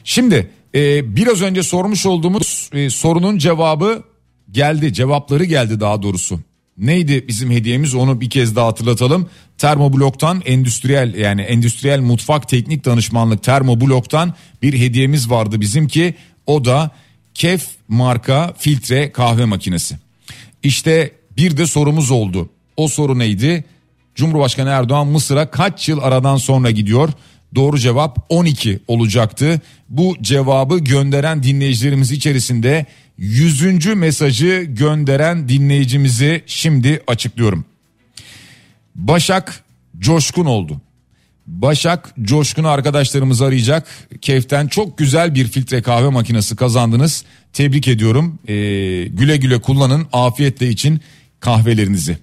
Şimdi 0.03 0.50
e, 0.75 1.15
biraz 1.15 1.41
önce 1.41 1.63
sormuş 1.63 2.05
olduğumuz 2.05 2.69
e, 2.74 2.89
sorunun 2.89 3.38
cevabı 3.38 4.03
geldi 4.51 4.93
cevapları 4.93 5.43
geldi 5.43 5.79
daha 5.79 6.01
doğrusu. 6.01 6.39
Neydi 6.77 7.27
bizim 7.27 7.51
hediyemiz 7.51 7.95
onu 7.95 8.21
bir 8.21 8.29
kez 8.29 8.55
daha 8.55 8.67
hatırlatalım. 8.67 9.29
Termoblok'tan 9.57 10.41
endüstriyel 10.45 11.13
yani 11.15 11.41
endüstriyel 11.41 11.99
mutfak 11.99 12.49
teknik 12.49 12.85
danışmanlık 12.85 13.43
Termoblok'tan 13.43 14.33
bir 14.61 14.79
hediyemiz 14.79 15.29
vardı 15.29 15.61
bizim 15.61 15.87
ki 15.87 16.15
o 16.45 16.65
da 16.65 16.91
Kef 17.33 17.67
marka 17.87 18.53
filtre 18.57 19.11
kahve 19.11 19.45
makinesi. 19.45 19.97
İşte 20.63 21.11
bir 21.37 21.57
de 21.57 21.67
sorumuz 21.67 22.11
oldu. 22.11 22.49
O 22.77 22.87
soru 22.87 23.19
neydi? 23.19 23.63
Cumhurbaşkanı 24.15 24.69
Erdoğan 24.69 25.07
Mısır'a 25.07 25.51
kaç 25.51 25.89
yıl 25.89 25.99
aradan 25.99 26.37
sonra 26.37 26.71
gidiyor? 26.71 27.09
Doğru 27.55 27.79
cevap 27.79 28.25
12 28.29 28.79
olacaktı. 28.87 29.61
Bu 29.89 30.15
cevabı 30.21 30.79
gönderen 30.79 31.43
dinleyicilerimiz 31.43 32.11
içerisinde 32.11 32.85
100. 33.18 33.96
mesajı 33.96 34.65
gönderen 34.70 35.50
dinleyicimizi 35.50 36.44
şimdi 36.46 37.01
açıklıyorum. 37.08 37.65
Başak 38.96 39.63
Coşkun 40.00 40.46
oldu. 40.46 40.82
Başak 41.48 42.13
Coşkun'u 42.22 42.68
arkadaşlarımız 42.68 43.41
arayacak. 43.41 43.88
Keyften 44.22 44.68
çok 44.68 44.98
güzel 44.98 45.36
bir 45.36 45.48
filtre 45.48 45.82
kahve 45.82 46.10
makinesi 46.10 46.56
kazandınız. 46.56 47.24
Tebrik 47.53 47.88
ediyorum. 47.88 48.39
Ee, 48.48 48.53
güle 49.08 49.38
güle 49.38 49.62
kullanın. 49.62 50.08
Afiyetle 50.13 50.70
için 50.70 51.01
kahvelerinizi. 51.39 52.18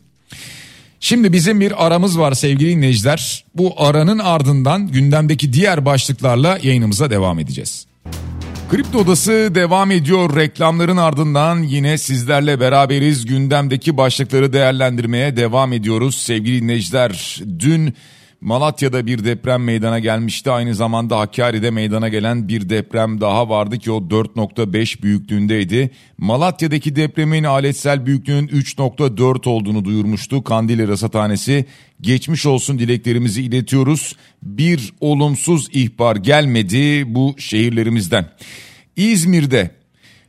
Şimdi 1.00 1.32
bizim 1.32 1.60
bir 1.60 1.86
aramız 1.86 2.18
var 2.18 2.32
sevgili 2.32 2.70
dinleyiciler. 2.70 3.44
Bu 3.54 3.74
aranın 3.76 4.18
ardından 4.18 4.88
gündemdeki 4.88 5.52
diğer 5.52 5.84
başlıklarla 5.84 6.58
yayınımıza 6.62 7.10
devam 7.10 7.38
edeceğiz. 7.38 7.86
Kripto 8.68 8.98
Odası 8.98 9.50
devam 9.54 9.90
ediyor. 9.90 10.36
Reklamların 10.36 10.96
ardından 10.96 11.62
yine 11.62 11.98
sizlerle 11.98 12.60
beraberiz. 12.60 13.26
Gündemdeki 13.26 13.96
başlıkları 13.96 14.52
değerlendirmeye 14.52 15.36
devam 15.36 15.72
ediyoruz 15.72 16.14
sevgili 16.14 16.62
dinleyiciler. 16.62 17.40
Dün 17.58 17.94
Malatya'da 18.40 19.06
bir 19.06 19.24
deprem 19.24 19.64
meydana 19.64 19.98
gelmişti. 19.98 20.50
Aynı 20.50 20.74
zamanda 20.74 21.18
Hakkari'de 21.18 21.70
meydana 21.70 22.08
gelen 22.08 22.48
bir 22.48 22.68
deprem 22.68 23.20
daha 23.20 23.48
vardı 23.48 23.78
ki 23.78 23.90
o 23.90 23.98
4.5 23.98 25.02
büyüklüğündeydi. 25.02 25.90
Malatya'daki 26.18 26.96
depremin 26.96 27.44
aletsel 27.44 28.06
büyüklüğünün 28.06 28.48
3.4 28.48 29.48
olduğunu 29.48 29.84
duyurmuştu. 29.84 30.44
Kandili 30.44 30.88
Rasathanesi 30.88 31.64
geçmiş 32.00 32.46
olsun 32.46 32.78
dileklerimizi 32.78 33.42
iletiyoruz. 33.42 34.16
Bir 34.42 34.92
olumsuz 35.00 35.68
ihbar 35.72 36.16
gelmedi 36.16 37.14
bu 37.14 37.34
şehirlerimizden. 37.38 38.26
İzmir'de 38.96 39.70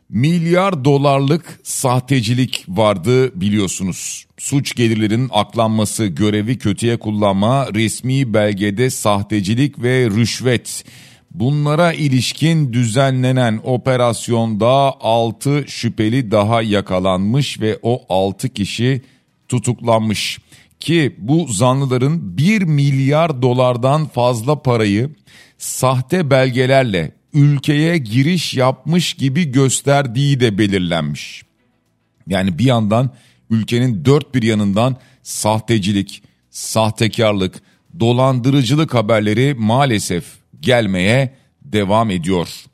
milyar 0.10 0.86
dolarlık 0.86 1.60
sahtecilik 1.64 2.66
vardı 2.68 3.42
biliyorsunuz. 3.42 4.26
Suç 4.38 4.76
gelirlerinin 4.76 5.30
aklanması, 5.34 6.06
görevi 6.06 6.58
kötüye 6.58 6.98
kullanma, 7.00 7.68
resmi 7.74 8.34
belgede 8.34 8.90
sahtecilik 8.90 9.84
ve 9.84 10.10
rüşvet. 10.10 10.86
Bunlara 11.32 11.94
ilişkin 11.94 12.74
düzenlenen 12.74 13.60
operasyonda 13.64 14.94
6 15.02 15.64
şüpheli 15.68 16.32
daha 16.32 16.62
yakalanmış 16.62 17.62
ve 17.62 17.80
o 17.82 18.02
6 18.10 18.50
kişi 18.50 19.02
tutuklanmış. 19.48 20.40
Ki 20.80 21.16
bu 21.18 21.48
zanlıların 21.48 22.38
1 22.38 22.62
milyar 22.62 23.42
dolardan 23.42 24.06
fazla 24.06 24.62
parayı 24.62 25.10
sahte 25.58 26.32
belgelerle 26.32 27.19
ülkeye 27.34 27.98
giriş 27.98 28.54
yapmış 28.54 29.14
gibi 29.14 29.52
gösterdiği 29.52 30.40
de 30.40 30.58
belirlenmiş. 30.58 31.44
Yani 32.28 32.60
bir 32.60 32.66
yandan 32.66 33.12
ülkenin 33.50 34.06
dört 34.06 34.36
bir 34.36 34.44
yanından 34.44 34.98
sahtecilik, 35.24 36.24
sahtekarlık, 36.50 37.62
dolandırıcılık 38.00 38.94
haberleri 38.94 39.56
maalesef 39.58 40.26
gelmeye 40.62 41.34
devam 41.62 42.12
ediyor. 42.12 42.66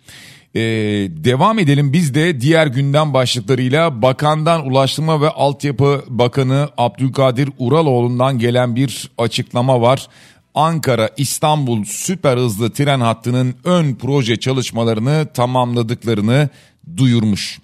Ee, 0.56 0.62
devam 1.10 1.60
edelim 1.60 1.94
biz 1.94 2.16
de 2.16 2.42
diğer 2.42 2.68
gündem 2.68 3.14
başlıklarıyla 3.14 4.02
Bakandan 4.02 4.68
Ulaştırma 4.68 5.22
ve 5.22 5.30
Altyapı 5.30 6.04
Bakanı 6.08 6.70
Abdülkadir 6.78 7.50
Uraloğlu'ndan 7.58 8.40
gelen 8.40 8.76
bir 8.76 9.10
açıklama 9.18 9.82
var. 9.82 10.08
Ankara 10.56 11.10
İstanbul 11.18 11.84
süper 11.84 12.38
hızlı 12.38 12.74
tren 12.74 13.00
hattının 13.00 13.56
ön 13.64 13.96
proje 13.96 14.36
çalışmalarını 14.36 15.28
tamamladıklarını 15.34 16.50
duyurmuş. 16.98 17.60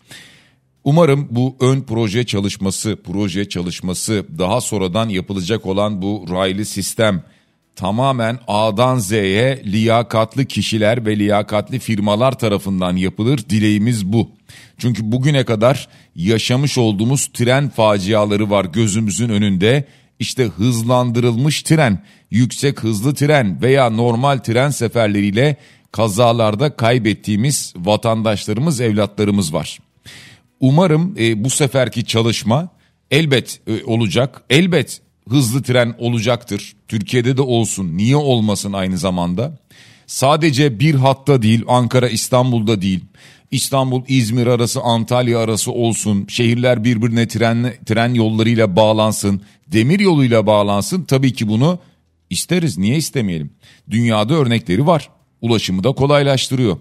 Umarım 0.84 1.28
bu 1.32 1.56
ön 1.60 1.82
proje 1.82 2.26
çalışması, 2.26 2.98
proje 3.04 3.50
çalışması 3.50 4.26
daha 4.40 4.62
sonradan 4.62 5.10
yapılacak 5.10 5.66
olan 5.66 6.02
bu 6.02 6.26
raylı 6.30 6.66
sistem 6.66 7.24
tamamen 7.76 8.40
A'dan 8.48 8.98
Z'ye 8.98 9.64
liyakatlı 9.66 10.46
kişiler 10.46 11.06
ve 11.06 11.20
liyakatli 11.20 11.80
firmalar 11.80 12.40
tarafından 12.40 12.96
yapılır. 12.96 13.50
Dileğimiz 13.50 14.06
bu. 14.06 14.30
Çünkü 14.78 15.12
bugüne 15.12 15.46
kadar 15.46 15.88
yaşamış 16.16 16.78
olduğumuz 16.78 17.28
tren 17.28 17.70
faciaları 17.70 18.50
var 18.50 18.66
gözümüzün 18.66 19.30
önünde. 19.30 19.88
İşte 20.20 20.44
hızlandırılmış 20.44 21.62
tren, 21.62 22.04
yüksek 22.32 22.84
hızlı 22.84 23.16
tren 23.16 23.62
veya 23.62 23.90
normal 23.90 24.38
tren 24.38 24.70
seferleriyle 24.70 25.58
kazalarda 25.92 26.76
kaybettiğimiz 26.76 27.74
vatandaşlarımız, 27.78 28.82
evlatlarımız 28.82 29.54
var. 29.54 29.80
Umarım 30.60 31.16
e, 31.20 31.44
bu 31.44 31.50
seferki 31.50 32.06
çalışma 32.06 32.70
elbet 33.12 33.60
e, 33.68 33.84
olacak. 33.84 34.44
Elbet 34.50 35.02
hızlı 35.30 35.64
tren 35.64 35.96
olacaktır. 36.00 36.74
Türkiye'de 36.88 37.38
de 37.38 37.42
olsun. 37.42 37.98
Niye 37.98 38.16
olmasın 38.16 38.74
aynı 38.74 38.98
zamanda? 38.98 39.58
Sadece 40.08 40.80
bir 40.80 40.96
hatta 40.96 41.42
değil, 41.42 41.64
Ankara 41.68 42.10
İstanbul'da 42.10 42.82
değil. 42.82 43.00
İstanbul 43.52 44.04
İzmir 44.08 44.48
arası 44.48 44.82
Antalya 44.82 45.40
arası 45.40 45.72
olsun. 45.72 46.26
Şehirler 46.28 46.84
birbirine 46.84 47.28
tren 47.28 47.74
tren 47.86 48.14
yollarıyla 48.14 48.76
bağlansın. 48.76 49.42
Demir 49.68 50.00
yoluyla 50.00 50.48
bağlansın. 50.48 51.04
Tabii 51.04 51.34
ki 51.34 51.48
bunu 51.48 51.80
isteriz. 52.32 52.78
Niye 52.78 52.98
istemeyelim? 52.98 53.52
Dünyada 53.90 54.34
örnekleri 54.34 54.88
var. 54.88 55.10
Ulaşımı 55.42 55.84
da 55.84 55.92
kolaylaştırıyor. 55.92 56.78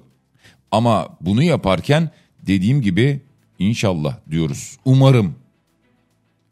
Ama 0.71 1.09
bunu 1.21 1.43
yaparken 1.43 2.11
dediğim 2.43 2.83
gibi 2.83 3.21
inşallah 3.59 4.17
diyoruz. 4.31 4.77
Umarım. 4.85 5.35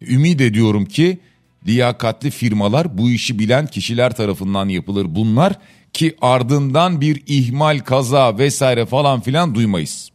Ümit 0.00 0.40
ediyorum 0.40 0.86
ki 0.86 1.18
liyakatli 1.66 2.30
firmalar 2.30 2.98
bu 2.98 3.10
işi 3.10 3.38
bilen 3.38 3.66
kişiler 3.66 4.16
tarafından 4.16 4.68
yapılır 4.68 5.14
bunlar 5.14 5.58
ki 5.92 6.16
ardından 6.20 7.00
bir 7.00 7.22
ihmal, 7.26 7.78
kaza 7.78 8.38
vesaire 8.38 8.86
falan 8.86 9.20
filan 9.20 9.54
duymayız. 9.54 10.10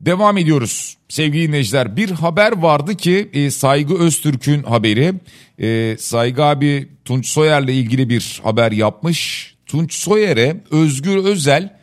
Devam 0.00 0.38
ediyoruz 0.38 0.95
sevgili 1.08 1.48
dinleyiciler. 1.48 1.96
Bir 1.96 2.10
haber 2.10 2.52
vardı 2.52 2.94
ki 2.94 3.28
e, 3.32 3.50
Saygı 3.50 3.98
Öztürk'ün 3.98 4.62
haberi. 4.62 5.14
E, 5.58 5.96
Saygı 5.98 6.44
abi 6.44 6.88
Tunç 7.04 7.28
Soyer'le 7.28 7.68
ilgili 7.68 8.08
bir 8.08 8.40
haber 8.44 8.72
yapmış. 8.72 9.54
Tunç 9.66 9.94
Soyer'e 9.94 10.60
Özgür 10.70 11.16
Özel 11.16 11.76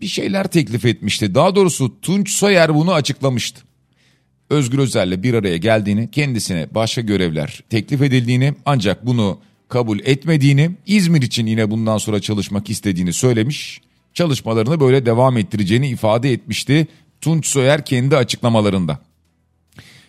bir 0.00 0.06
şeyler 0.06 0.46
teklif 0.46 0.84
etmişti. 0.84 1.34
Daha 1.34 1.54
doğrusu 1.56 2.00
Tunç 2.00 2.30
Soyer 2.30 2.74
bunu 2.74 2.92
açıklamıştı. 2.92 3.62
Özgür 4.50 4.78
Özel'le 4.78 5.22
bir 5.22 5.34
araya 5.34 5.56
geldiğini, 5.56 6.10
kendisine 6.10 6.66
başka 6.70 7.00
görevler 7.00 7.62
teklif 7.70 8.02
edildiğini 8.02 8.54
ancak 8.64 9.06
bunu 9.06 9.38
kabul 9.68 9.98
etmediğini, 10.00 10.70
İzmir 10.86 11.22
için 11.22 11.46
yine 11.46 11.70
bundan 11.70 11.98
sonra 11.98 12.20
çalışmak 12.20 12.70
istediğini 12.70 13.12
söylemiş. 13.12 13.80
Çalışmalarını 14.14 14.80
böyle 14.80 15.06
devam 15.06 15.36
ettireceğini 15.36 15.88
ifade 15.88 16.32
etmişti 16.32 16.86
Tunç 17.20 17.46
Soyer 17.46 17.84
kendi 17.84 18.16
açıklamalarında. 18.16 18.98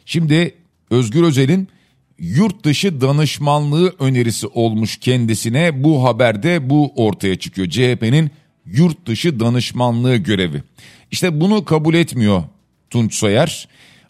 Şimdi 0.05 0.55
Özgür 0.89 1.23
Özel'in 1.23 1.67
yurt 2.19 2.63
dışı 2.63 3.01
danışmanlığı 3.01 3.95
önerisi 3.99 4.47
olmuş 4.47 4.97
kendisine 4.97 5.83
bu 5.83 6.03
haberde 6.03 6.69
bu 6.69 6.93
ortaya 6.95 7.39
çıkıyor. 7.39 7.69
CHP'nin 7.69 8.31
yurt 8.65 9.05
dışı 9.05 9.39
danışmanlığı 9.39 10.15
görevi. 10.15 10.63
İşte 11.11 11.41
bunu 11.41 11.65
kabul 11.65 11.93
etmiyor 11.93 12.43
Tunç 12.89 13.13
Soyer. 13.13 13.67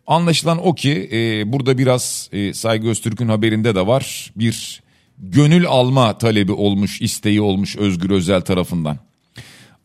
Anlaşılan 0.07 0.67
o 0.67 0.75
ki 0.75 1.09
e, 1.11 1.51
burada 1.53 1.77
biraz 1.77 2.29
e, 2.31 2.53
Saygı 2.53 2.87
Öztürk'ün 2.87 3.27
haberinde 3.27 3.75
de 3.75 3.87
var 3.87 4.31
bir 4.35 4.81
gönül 5.17 5.65
alma 5.65 6.17
talebi 6.17 6.51
olmuş 6.51 7.01
isteği 7.01 7.41
olmuş 7.41 7.75
Özgür 7.75 8.09
Özel 8.09 8.41
tarafından. 8.41 8.99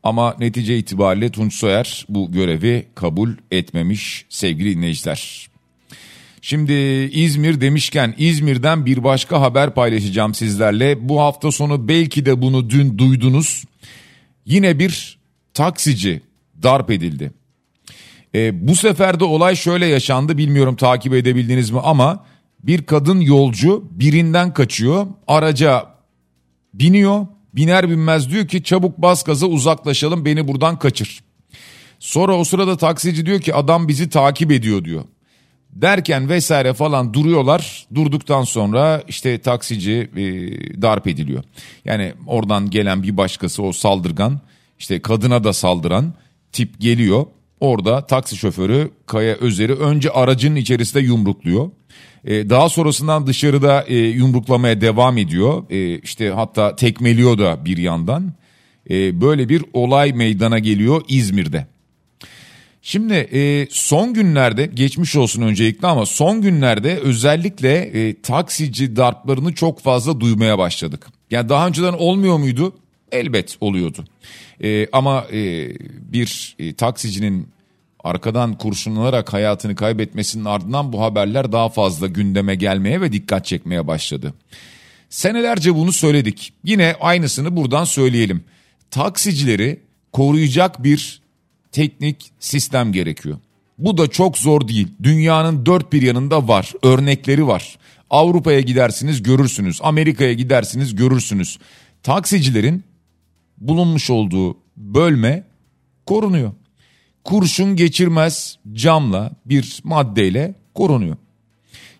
Ama 0.02 0.36
netice 0.38 0.78
itibariyle 0.78 1.30
Tunç 1.30 1.54
Soyer 1.54 2.06
bu 2.08 2.32
görevi 2.32 2.86
kabul 2.94 3.30
etmemiş 3.50 4.26
sevgili 4.28 4.76
dinleyiciler. 4.76 5.48
Şimdi 6.42 6.72
İzmir 7.12 7.60
demişken 7.60 8.14
İzmir'den 8.18 8.86
bir 8.86 9.04
başka 9.04 9.40
haber 9.40 9.74
paylaşacağım 9.74 10.34
sizlerle. 10.34 11.08
Bu 11.08 11.20
hafta 11.20 11.52
sonu 11.52 11.88
belki 11.88 12.26
de 12.26 12.42
bunu 12.42 12.70
dün 12.70 12.98
duydunuz. 12.98 13.64
Yine 14.46 14.78
bir 14.78 15.18
taksici 15.54 16.20
darp 16.62 16.90
edildi. 16.90 17.32
E, 18.34 18.68
bu 18.68 18.76
sefer 18.76 19.20
de 19.20 19.24
olay 19.24 19.56
şöyle 19.56 19.86
yaşandı 19.86 20.38
bilmiyorum 20.38 20.76
takip 20.76 21.14
edebildiniz 21.14 21.70
mi 21.70 21.80
ama 21.80 22.24
bir 22.62 22.82
kadın 22.82 23.20
yolcu 23.20 23.84
birinden 23.90 24.54
kaçıyor 24.54 25.06
araca 25.26 25.86
biniyor 26.74 27.26
biner 27.54 27.90
binmez 27.90 28.30
diyor 28.30 28.48
ki 28.48 28.62
çabuk 28.62 28.98
bas 28.98 29.24
gaza 29.24 29.46
uzaklaşalım 29.46 30.24
beni 30.24 30.48
buradan 30.48 30.78
kaçır. 30.78 31.20
Sonra 31.98 32.36
o 32.36 32.44
sırada 32.44 32.76
taksici 32.76 33.26
diyor 33.26 33.40
ki 33.40 33.54
adam 33.54 33.88
bizi 33.88 34.10
takip 34.10 34.52
ediyor 34.52 34.84
diyor. 34.84 35.04
Derken 35.72 36.28
vesaire 36.28 36.74
falan 36.74 37.14
duruyorlar. 37.14 37.86
Durduktan 37.94 38.42
sonra 38.42 39.02
işte 39.08 39.38
taksici 39.38 40.10
e, 40.16 40.22
darp 40.82 41.06
ediliyor. 41.06 41.44
Yani 41.84 42.14
oradan 42.26 42.70
gelen 42.70 43.02
bir 43.02 43.16
başkası 43.16 43.62
o 43.62 43.72
saldırgan 43.72 44.40
işte 44.78 45.02
kadına 45.02 45.44
da 45.44 45.52
saldıran 45.52 46.14
tip 46.52 46.80
geliyor. 46.80 47.26
Orada 47.62 48.06
taksi 48.06 48.36
şoförü 48.36 48.90
Kaya 49.06 49.34
Özer'i 49.34 49.72
önce 49.72 50.10
aracın 50.10 50.56
içerisinde 50.56 51.02
yumrukluyor. 51.02 51.70
Ee, 52.24 52.50
daha 52.50 52.68
sonrasından 52.68 53.26
dışarıda 53.26 53.82
e, 53.82 53.96
yumruklamaya 53.96 54.80
devam 54.80 55.18
ediyor. 55.18 55.70
E, 55.70 55.98
işte 55.98 56.30
hatta 56.30 56.76
tekmeliyor 56.76 57.38
da 57.38 57.64
bir 57.64 57.76
yandan. 57.76 58.32
E, 58.90 59.20
böyle 59.20 59.48
bir 59.48 59.64
olay 59.72 60.12
meydana 60.12 60.58
geliyor 60.58 61.02
İzmir'de. 61.08 61.66
Şimdi 62.82 63.14
e, 63.14 63.66
son 63.70 64.14
günlerde 64.14 64.66
geçmiş 64.66 65.16
olsun 65.16 65.42
öncelikle 65.42 65.88
ama 65.88 66.06
son 66.06 66.42
günlerde 66.42 66.98
özellikle 66.98 67.74
e, 67.74 68.22
taksici 68.22 68.96
darplarını 68.96 69.54
çok 69.54 69.80
fazla 69.80 70.20
duymaya 70.20 70.58
başladık. 70.58 71.06
Yani 71.30 71.48
daha 71.48 71.66
önceden 71.66 71.92
olmuyor 71.92 72.38
muydu? 72.38 72.74
Elbet 73.12 73.56
oluyordu. 73.60 74.04
E, 74.64 74.86
ama 74.92 75.26
e, 75.32 75.70
bir 76.12 76.56
e, 76.58 76.74
taksicinin 76.74 77.48
arkadan 78.04 78.58
kurşunlanarak 78.58 79.32
hayatını 79.32 79.74
kaybetmesinin 79.74 80.44
ardından 80.44 80.92
bu 80.92 81.02
haberler 81.02 81.52
daha 81.52 81.68
fazla 81.68 82.06
gündeme 82.06 82.54
gelmeye 82.54 83.00
ve 83.00 83.12
dikkat 83.12 83.46
çekmeye 83.46 83.86
başladı. 83.86 84.34
Senelerce 85.10 85.74
bunu 85.74 85.92
söyledik. 85.92 86.52
Yine 86.64 86.96
aynısını 87.00 87.56
buradan 87.56 87.84
söyleyelim. 87.84 88.44
Taksicileri 88.90 89.80
koruyacak 90.12 90.84
bir 90.84 91.22
teknik 91.72 92.30
sistem 92.40 92.92
gerekiyor. 92.92 93.38
Bu 93.78 93.98
da 93.98 94.10
çok 94.10 94.38
zor 94.38 94.68
değil. 94.68 94.88
Dünyanın 95.02 95.66
dört 95.66 95.92
bir 95.92 96.02
yanında 96.02 96.48
var. 96.48 96.72
Örnekleri 96.82 97.46
var. 97.46 97.78
Avrupa'ya 98.10 98.60
gidersiniz 98.60 99.22
görürsünüz. 99.22 99.78
Amerika'ya 99.82 100.32
gidersiniz 100.32 100.94
görürsünüz. 100.94 101.58
Taksicilerin 102.02 102.84
bulunmuş 103.68 104.10
olduğu 104.10 104.56
bölme 104.76 105.44
korunuyor. 106.06 106.52
Kurşun 107.24 107.76
geçirmez 107.76 108.58
camla 108.72 109.32
bir 109.46 109.80
maddeyle 109.84 110.54
korunuyor. 110.74 111.16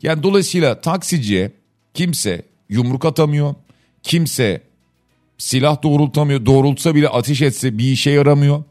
Yani 0.02 0.22
dolayısıyla 0.22 0.80
taksiciye 0.80 1.52
kimse 1.94 2.42
yumruk 2.68 3.04
atamıyor. 3.04 3.54
Kimse 4.02 4.62
silah 5.38 5.82
doğrultamıyor. 5.82 6.46
Doğrultsa 6.46 6.94
bile 6.94 7.08
ateş 7.08 7.42
etse 7.42 7.78
bir 7.78 7.92
işe 7.92 8.10
yaramıyor. 8.10 8.64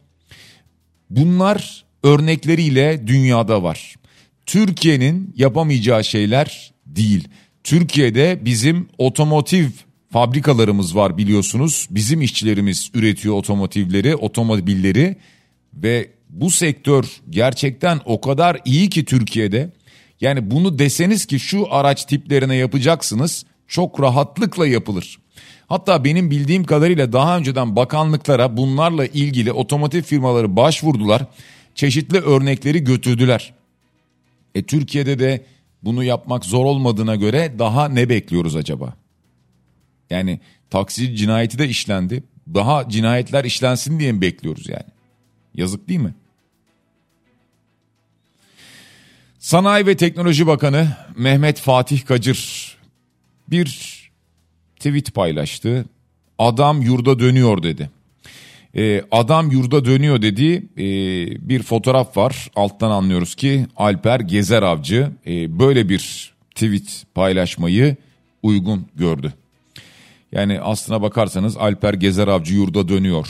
Bunlar 1.10 1.86
örnekleriyle 2.04 3.08
dünyada 3.08 3.64
var. 3.64 3.96
Türkiye'nin 4.46 5.34
yapamayacağı 5.38 6.04
şeyler 6.04 6.72
değil. 6.86 7.28
Türkiye'de 7.64 8.40
bizim 8.46 8.88
otomotiv 8.98 9.68
fabrikalarımız 10.12 10.96
var 10.96 11.18
biliyorsunuz. 11.18 11.88
Bizim 11.92 12.22
işçilerimiz 12.22 12.92
üretiyor 12.94 13.36
otomotivleri, 13.36 14.16
otomobilleri 14.16 15.16
ve 15.74 16.10
bu 16.30 16.52
sektör 16.52 17.22
gerçekten 17.30 18.00
o 18.06 18.22
kadar 18.22 18.60
iyi 18.66 18.90
ki 18.90 19.06
Türkiye'de. 19.06 19.72
Yani 20.22 20.52
bunu 20.52 20.80
deseniz 20.80 21.26
ki 21.26 21.40
şu 21.40 21.74
araç 21.74 22.06
tiplerine 22.06 22.56
yapacaksınız 22.56 23.46
çok 23.68 24.02
rahatlıkla 24.02 24.68
yapılır. 24.68 25.20
Hatta 25.68 26.04
benim 26.04 26.32
bildiğim 26.32 26.64
kadarıyla 26.64 27.14
daha 27.14 27.38
önceden 27.38 27.76
bakanlıklara 27.76 28.58
bunlarla 28.58 29.06
ilgili 29.06 29.52
otomotiv 29.52 30.02
firmaları 30.02 30.56
başvurdular. 30.56 31.26
Çeşitli 31.76 32.18
örnekleri 32.18 32.84
götürdüler. 32.84 33.54
E 34.56 34.64
Türkiye'de 34.64 35.20
de 35.20 35.46
bunu 35.84 36.04
yapmak 36.04 36.46
zor 36.46 36.66
olmadığına 36.66 37.16
göre 37.16 37.54
daha 37.60 37.90
ne 37.90 38.10
bekliyoruz 38.10 38.56
acaba? 38.56 39.01
Yani 40.12 40.40
taksici 40.70 41.16
cinayeti 41.16 41.60
de 41.60 41.68
işlendi. 41.68 42.24
Daha 42.54 42.90
cinayetler 42.90 43.44
işlensin 43.44 44.00
diye 44.00 44.12
mi 44.12 44.22
bekliyoruz 44.22 44.70
yani? 44.70 44.90
Yazık 45.56 45.90
değil 45.90 46.00
mi? 46.00 46.14
Sanayi 49.40 49.86
ve 49.86 49.98
Teknoloji 49.98 50.48
Bakanı 50.48 50.88
Mehmet 51.18 51.60
Fatih 51.60 52.06
Kacır 52.06 52.72
bir 53.48 54.02
tweet 54.76 55.14
paylaştı. 55.14 55.86
Adam 56.40 56.82
yurda 56.82 57.20
dönüyor 57.20 57.64
dedi. 57.64 57.90
Ee, 58.76 59.02
adam 59.12 59.52
yurda 59.52 59.86
dönüyor 59.86 60.22
dediği 60.22 60.58
e, 60.78 60.86
bir 61.50 61.64
fotoğraf 61.64 62.18
var. 62.18 62.52
Alttan 62.56 62.92
anlıyoruz 62.92 63.36
ki 63.36 63.66
Alper 63.78 64.20
Gezer 64.20 64.64
Avcı 64.64 65.12
e, 65.28 65.60
böyle 65.60 65.90
bir 65.90 66.34
tweet 66.56 67.06
paylaşmayı 67.16 67.96
uygun 68.44 68.88
gördü. 68.96 69.34
Yani 70.32 70.60
aslına 70.60 71.02
bakarsanız 71.02 71.58
Alper 71.58 71.94
Gezer 71.94 72.28
Avcı 72.28 72.54
yurda 72.54 72.88
dönüyor 72.88 73.28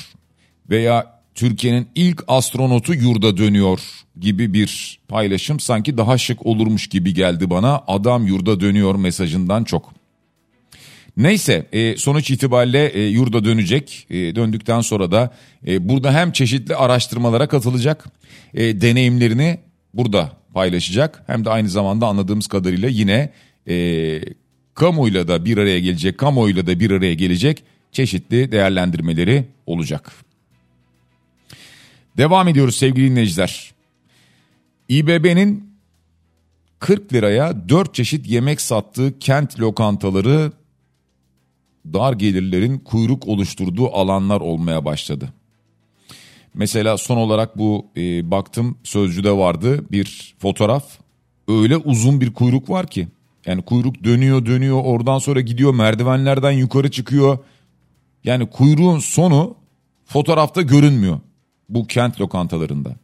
veya 0.69 1.21
Türkiye'nin 1.35 1.87
ilk 1.95 2.23
astronotu 2.27 2.93
yurda 2.93 3.37
dönüyor 3.37 3.79
gibi 4.19 4.53
bir 4.53 4.99
paylaşım 5.07 5.59
sanki 5.59 5.97
daha 5.97 6.17
şık 6.17 6.45
olurmuş 6.45 6.87
gibi 6.87 7.13
geldi 7.13 7.49
bana. 7.49 7.83
Adam 7.87 8.27
yurda 8.27 8.59
dönüyor 8.59 8.95
mesajından 8.95 9.63
çok. 9.63 9.93
Neyse 11.17 11.67
e, 11.71 11.97
sonuç 11.97 12.31
itibariyle 12.31 12.87
e, 12.87 13.07
yurda 13.07 13.45
dönecek. 13.45 14.07
E, 14.09 14.35
döndükten 14.35 14.81
sonra 14.81 15.11
da 15.11 15.33
burada 15.79 16.13
hem 16.13 16.31
çeşitli 16.31 16.75
araştırmalara 16.75 17.47
katılacak. 17.47 18.05
Deneyimlerini 18.53 19.59
burada 19.93 20.31
paylaşacak. 20.53 21.23
Hem 21.27 21.45
de 21.45 21.49
aynı 21.49 21.69
zamanda 21.69 22.07
anladığımız 22.07 22.47
kadarıyla 22.47 22.89
yine 22.89 23.33
kamuyla 24.75 25.27
da 25.27 25.45
bir 25.45 25.57
araya 25.57 25.79
gelecek, 25.79 26.17
kamuoyuyla 26.17 26.67
da 26.67 26.79
bir 26.79 26.91
araya 26.91 27.13
gelecek 27.13 27.63
çeşitli 27.91 28.51
değerlendirmeleri 28.51 29.45
olacak. 29.65 30.11
Devam 32.17 32.47
ediyoruz 32.47 32.75
sevgili 32.75 33.09
dinleyiciler. 33.09 33.73
İBB'nin 34.89 35.71
40 36.79 37.13
liraya 37.13 37.69
4 37.69 37.93
çeşit 37.93 38.27
yemek 38.27 38.61
sattığı 38.61 39.19
kent 39.19 39.59
lokantaları 39.59 40.51
dar 41.85 42.13
gelirlerin 42.13 42.77
kuyruk 42.77 43.27
oluşturduğu 43.27 43.95
alanlar 43.95 44.41
olmaya 44.41 44.85
başladı. 44.85 45.33
Mesela 46.53 46.97
son 46.97 47.17
olarak 47.17 47.57
bu 47.57 47.85
e, 47.97 48.31
baktım 48.31 48.77
sözcüde 48.83 49.31
vardı 49.31 49.85
bir 49.91 50.35
fotoğraf. 50.39 50.85
Öyle 51.47 51.77
uzun 51.77 52.21
bir 52.21 52.33
kuyruk 52.33 52.69
var 52.69 52.87
ki. 52.87 53.07
Yani 53.45 53.61
kuyruk 53.61 54.03
dönüyor 54.03 54.45
dönüyor 54.45 54.81
oradan 54.83 55.19
sonra 55.19 55.41
gidiyor 55.41 55.73
merdivenlerden 55.73 56.51
yukarı 56.51 56.91
çıkıyor. 56.91 57.37
Yani 58.23 58.49
kuyruğun 58.49 58.99
sonu 58.99 59.55
fotoğrafta 60.05 60.61
görünmüyor 60.61 61.19
bu 61.69 61.87
kent 61.87 62.21
lokantalarında. 62.21 62.95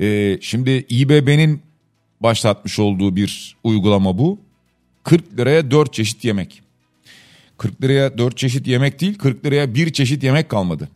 Ee, 0.00 0.38
şimdi 0.40 0.70
İBB'nin 0.88 1.62
başlatmış 2.20 2.78
olduğu 2.78 3.16
bir 3.16 3.56
uygulama 3.64 4.18
bu. 4.18 4.38
40 5.04 5.38
liraya 5.38 5.70
4 5.70 5.92
çeşit 5.92 6.24
yemek. 6.24 6.62
40 7.58 7.82
liraya 7.82 8.18
4 8.18 8.36
çeşit 8.36 8.66
yemek 8.66 9.00
değil 9.00 9.18
40 9.18 9.44
liraya 9.44 9.74
bir 9.74 9.92
çeşit 9.92 10.22
yemek 10.22 10.48
kalmadı. 10.48 10.88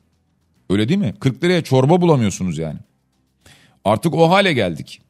Öyle 0.71 0.89
değil 0.89 1.01
mi? 1.01 1.15
40 1.21 1.45
liraya 1.45 1.63
çorba 1.63 2.01
bulamıyorsunuz 2.01 2.59
yani. 2.59 2.79
Artık 3.85 4.15
o 4.15 4.31
hale 4.31 4.53
geldik. 4.53 5.01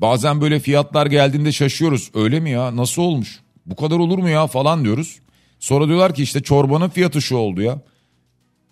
Bazen 0.00 0.40
böyle 0.40 0.60
fiyatlar 0.60 1.06
geldiğinde 1.06 1.52
şaşıyoruz. 1.52 2.10
Öyle 2.14 2.40
mi 2.40 2.50
ya? 2.50 2.76
Nasıl 2.76 3.02
olmuş? 3.02 3.40
Bu 3.66 3.76
kadar 3.76 3.96
olur 3.96 4.18
mu 4.18 4.28
ya 4.28 4.46
falan 4.46 4.84
diyoruz. 4.84 5.18
Sonra 5.60 5.88
diyorlar 5.88 6.14
ki 6.14 6.22
işte 6.22 6.42
çorbanın 6.42 6.88
fiyatı 6.88 7.22
şu 7.22 7.36
oldu 7.36 7.62
ya. 7.62 7.80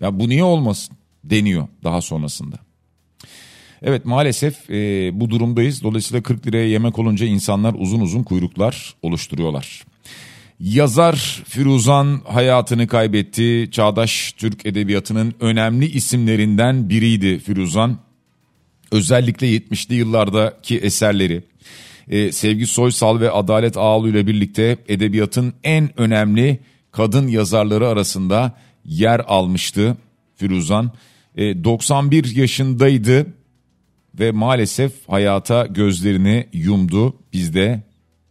Ya 0.00 0.20
bu 0.20 0.28
niye 0.28 0.44
olmasın 0.44 0.96
deniyor 1.24 1.68
daha 1.84 2.00
sonrasında. 2.00 2.56
Evet 3.82 4.04
maalesef 4.04 4.70
e, 4.70 5.10
bu 5.20 5.30
durumdayız. 5.30 5.82
Dolayısıyla 5.82 6.22
40 6.22 6.46
liraya 6.46 6.68
yemek 6.68 6.98
olunca 6.98 7.26
insanlar 7.26 7.74
uzun 7.78 8.00
uzun 8.00 8.22
kuyruklar 8.22 8.94
oluşturuyorlar. 9.02 9.84
Yazar 10.60 11.42
Firuzan 11.48 12.20
hayatını 12.28 12.86
kaybetti. 12.86 13.68
Çağdaş 13.72 14.32
Türk 14.32 14.66
Edebiyatı'nın 14.66 15.34
önemli 15.40 15.86
isimlerinden 15.86 16.88
biriydi 16.88 17.38
Firuzan. 17.38 17.98
Özellikle 18.92 19.46
70'li 19.56 19.94
yıllardaki 19.94 20.78
eserleri 20.78 21.42
e, 22.08 22.32
Sevgi 22.32 22.66
Soysal 22.66 23.20
ve 23.20 23.30
Adalet 23.30 23.76
Ağalı 23.76 24.10
ile 24.10 24.26
birlikte 24.26 24.76
edebiyatın 24.88 25.54
en 25.64 26.00
önemli 26.00 26.58
kadın 26.90 27.28
yazarları 27.28 27.88
arasında 27.88 28.58
yer 28.84 29.20
almıştı 29.26 29.96
Firuzan. 30.36 30.92
E, 31.36 31.64
91 31.64 32.36
yaşındaydı 32.36 33.26
ve 34.18 34.30
maalesef 34.30 35.08
hayata 35.08 35.66
gözlerini 35.66 36.48
yumdu. 36.52 37.16
Biz 37.32 37.54
de 37.54 37.82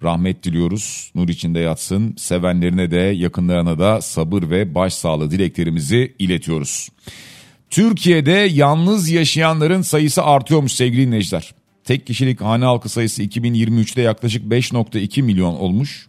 rahmet 0.03 0.43
diliyoruz. 0.43 1.11
Nur 1.15 1.29
içinde 1.29 1.59
yatsın. 1.59 2.15
Sevenlerine 2.17 2.91
de 2.91 2.97
yakınlarına 2.97 3.79
da 3.79 4.01
sabır 4.01 4.49
ve 4.49 4.75
başsağlığı 4.75 5.31
dileklerimizi 5.31 6.15
iletiyoruz. 6.19 6.89
Türkiye'de 7.71 8.31
yalnız 8.31 9.09
yaşayanların 9.09 9.81
sayısı 9.81 10.23
artıyormuş 10.23 10.73
sevgili 10.73 11.07
dinleyiciler. 11.07 11.53
Tek 11.83 12.07
kişilik 12.07 12.41
hane 12.41 12.65
halkı 12.65 12.89
sayısı 12.89 13.23
2023'te 13.23 14.01
yaklaşık 14.01 14.45
5.2 14.45 15.21
milyon 15.21 15.53
olmuş. 15.55 16.07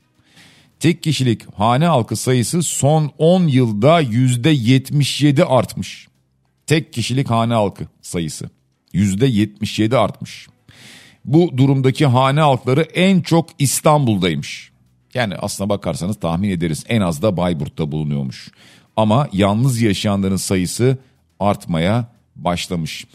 Tek 0.81 1.03
kişilik 1.03 1.55
hane 1.55 1.87
halkı 1.87 2.16
sayısı 2.16 2.62
son 2.62 3.12
10 3.18 3.46
yılda 3.46 4.03
%77 4.03 5.44
artmış. 5.44 6.09
Tek 6.66 6.92
kişilik 6.92 7.31
hane 7.31 7.55
halkı 7.55 7.85
sayısı 8.03 8.51
%77 8.94 9.96
artmış. 9.96 10.48
Bu 11.25 11.51
durumdaki 11.57 12.07
hane 12.07 12.40
halkları 12.40 12.83
en 12.83 13.20
çok 13.20 13.48
İstanbul'daymış. 13.59 14.70
Yani 15.14 15.37
aslına 15.37 15.68
bakarsanız 15.68 16.20
tahmin 16.20 16.51
ederiz 16.51 16.85
en 16.88 17.01
az 17.01 17.22
da 17.22 17.37
Bayburt'ta 17.37 17.92
bulunuyormuş. 17.92 18.51
Ama 18.96 19.29
yalnız 19.33 19.81
yaşayanların 19.81 20.37
sayısı 20.37 20.98
artmaya 21.42 22.07
başlamış. 22.37 23.07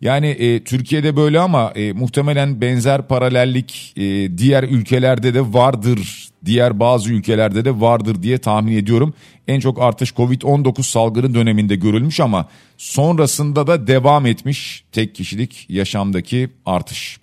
Yani 0.00 0.26
e, 0.26 0.64
Türkiye'de 0.64 1.16
böyle 1.16 1.40
ama 1.40 1.72
e, 1.74 1.92
muhtemelen 1.92 2.60
benzer 2.60 3.08
paralellik 3.08 3.92
e, 3.96 4.02
diğer 4.38 4.62
ülkelerde 4.62 5.34
de 5.34 5.52
vardır. 5.52 6.28
Diğer 6.44 6.80
bazı 6.80 7.12
ülkelerde 7.12 7.64
de 7.64 7.80
vardır 7.80 8.22
diye 8.22 8.38
tahmin 8.38 8.76
ediyorum. 8.76 9.14
En 9.48 9.60
çok 9.60 9.82
artış 9.82 10.10
Covid-19 10.10 10.82
salgını 10.82 11.34
döneminde 11.34 11.76
görülmüş 11.76 12.20
ama 12.20 12.48
sonrasında 12.76 13.66
da 13.66 13.86
devam 13.86 14.26
etmiş 14.26 14.84
tek 14.92 15.14
kişilik 15.14 15.66
yaşamdaki 15.68 16.48
artış. 16.66 17.18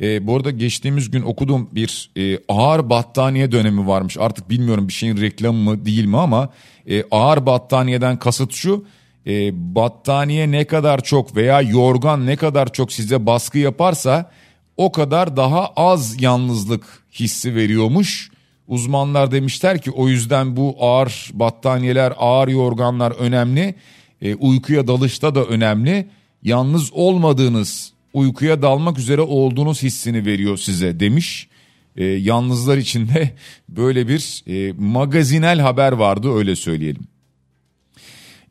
E, 0.00 0.26
bu 0.26 0.36
arada 0.36 0.50
geçtiğimiz 0.50 1.10
gün 1.10 1.22
okuduğum 1.22 1.68
bir 1.72 2.10
e, 2.16 2.38
ağır 2.48 2.90
battaniye 2.90 3.52
dönemi 3.52 3.86
varmış. 3.86 4.16
Artık 4.18 4.50
bilmiyorum 4.50 4.88
bir 4.88 4.92
şeyin 4.92 5.16
reklamı 5.16 5.58
mı 5.58 5.84
değil 5.84 6.04
mi 6.04 6.18
ama 6.18 6.48
e, 6.90 7.04
ağır 7.10 7.46
battaniyeden 7.46 8.18
kasıt 8.18 8.52
şu. 8.52 8.84
E, 9.26 9.50
battaniye 9.74 10.50
ne 10.50 10.64
kadar 10.64 11.02
çok 11.04 11.36
veya 11.36 11.60
yorgan 11.60 12.26
ne 12.26 12.36
kadar 12.36 12.72
çok 12.72 12.92
size 12.92 13.26
baskı 13.26 13.58
yaparsa 13.58 14.30
o 14.76 14.92
kadar 14.92 15.36
daha 15.36 15.66
az 15.76 16.22
yalnızlık 16.22 16.84
hissi 17.12 17.54
veriyormuş. 17.54 18.30
Uzmanlar 18.68 19.30
demişler 19.30 19.82
ki 19.82 19.90
o 19.90 20.08
yüzden 20.08 20.56
bu 20.56 20.76
ağır 20.80 21.30
battaniyeler, 21.32 22.12
ağır 22.16 22.48
yorganlar 22.48 23.10
önemli. 23.10 23.74
E, 24.22 24.34
uykuya 24.34 24.86
dalışta 24.86 25.34
da 25.34 25.44
önemli. 25.44 26.08
Yalnız 26.42 26.92
olmadığınız, 26.92 27.92
uykuya 28.12 28.62
dalmak 28.62 28.98
üzere 28.98 29.20
olduğunuz 29.20 29.82
hissini 29.82 30.26
veriyor 30.26 30.56
size 30.56 31.00
demiş. 31.00 31.48
E, 31.96 32.04
yalnızlar 32.04 32.76
için 32.76 33.08
de 33.08 33.30
böyle 33.68 34.08
bir 34.08 34.42
e, 34.46 34.72
magazinel 34.72 35.60
haber 35.60 35.92
vardı 35.92 36.34
öyle 36.34 36.56
söyleyelim. 36.56 37.11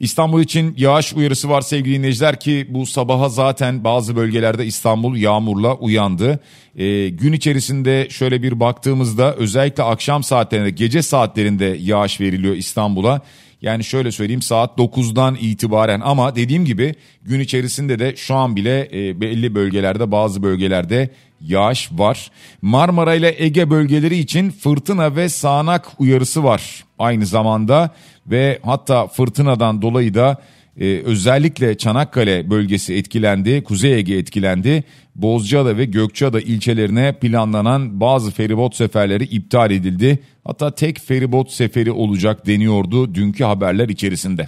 İstanbul 0.02 0.42
için 0.42 0.74
yağış 0.78 1.14
uyarısı 1.14 1.50
var 1.50 1.62
sevgili 1.62 1.96
dinleyiciler 1.96 2.40
ki 2.40 2.68
bu 2.70 2.86
sabaha 2.86 3.30
zaten 3.30 3.84
bazı 3.84 4.16
bölgelerde 4.16 4.66
İstanbul 4.66 5.16
yağmurla 5.16 5.76
uyandı. 5.76 6.40
Ee, 6.76 7.10
gün 7.10 7.34
içerisinde 7.34 8.08
şöyle 8.10 8.44
bir 8.44 8.60
baktığımızda 8.60 9.36
özellikle 9.36 9.84
akşam 9.84 10.24
saatlerinde 10.24 10.70
gece 10.70 11.02
saatlerinde 11.02 11.78
yağış 11.82 12.22
veriliyor 12.22 12.56
İstanbul'a. 12.56 13.22
Yani 13.62 13.84
şöyle 13.84 14.12
söyleyeyim 14.12 14.42
saat 14.42 14.78
9'dan 14.78 15.38
itibaren 15.42 16.02
ama 16.04 16.36
dediğim 16.36 16.66
gibi 16.66 16.96
gün 17.24 17.40
içerisinde 17.40 18.00
de 18.00 18.16
şu 18.16 18.36
an 18.36 18.56
bile 18.56 18.90
e, 18.94 19.22
belli 19.22 19.56
bölgelerde 19.56 20.12
bazı 20.12 20.44
bölgelerde 20.44 21.10
yağış 21.42 21.90
var. 21.92 22.32
Marmara 22.62 23.16
ile 23.16 23.36
Ege 23.44 23.70
bölgeleri 23.70 24.18
için 24.18 24.52
fırtına 24.52 25.16
ve 25.16 25.30
sağanak 25.30 25.88
uyarısı 26.00 26.44
var 26.44 26.84
aynı 27.02 27.26
zamanda 27.26 27.90
ve 28.28 28.60
hatta 28.64 29.08
fırtınadan 29.08 29.82
dolayı 29.82 30.14
da 30.14 30.42
e, 30.80 31.02
özellikle 31.06 31.78
Çanakkale 31.78 32.50
bölgesi 32.50 32.94
etkilendi, 32.94 33.64
Kuzey 33.64 33.94
Ege 33.94 34.18
etkilendi. 34.18 34.84
Bozcaada 35.16 35.78
ve 35.78 35.86
Gökçeada 35.86 36.42
ilçelerine 36.42 37.14
planlanan 37.14 38.00
bazı 38.00 38.32
feribot 38.32 38.76
seferleri 38.76 39.24
iptal 39.24 39.72
edildi. 39.72 40.20
Hatta 40.46 40.76
tek 40.76 41.00
feribot 41.00 41.52
seferi 41.52 41.92
olacak 41.92 42.48
deniyordu 42.48 43.16
dünkü 43.16 43.44
haberler 43.44 43.90
içerisinde. 43.90 44.48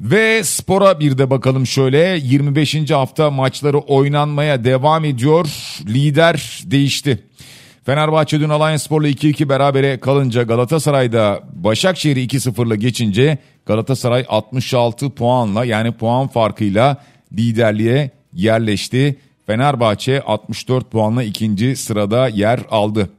Ve 0.00 0.44
spora 0.44 1.00
bir 1.00 1.18
de 1.18 1.30
bakalım 1.30 1.66
şöyle 1.66 2.18
25. 2.22 2.90
hafta 2.90 3.30
maçları 3.30 3.78
oynanmaya 3.78 4.64
devam 4.64 5.04
ediyor. 5.04 5.48
Lider 5.86 6.62
değişti. 6.64 7.18
Fenerbahçe 7.86 8.40
dün 8.40 8.48
Alliance 8.48 8.78
Spor'la 8.78 9.08
2-2 9.08 9.48
berabere 9.48 10.00
kalınca 10.00 10.42
Galatasaray'da 10.42 11.42
Başakşehir'i 11.52 12.26
2-0'la 12.26 12.74
geçince 12.74 13.38
Galatasaray 13.66 14.24
66 14.28 15.10
puanla 15.10 15.64
yani 15.64 15.92
puan 15.92 16.28
farkıyla 16.28 16.96
liderliğe 17.32 18.10
yerleşti. 18.32 19.16
Fenerbahçe 19.46 20.20
64 20.20 20.90
puanla 20.90 21.22
ikinci 21.22 21.76
sırada 21.76 22.28
yer 22.28 22.60
aldı. 22.70 23.10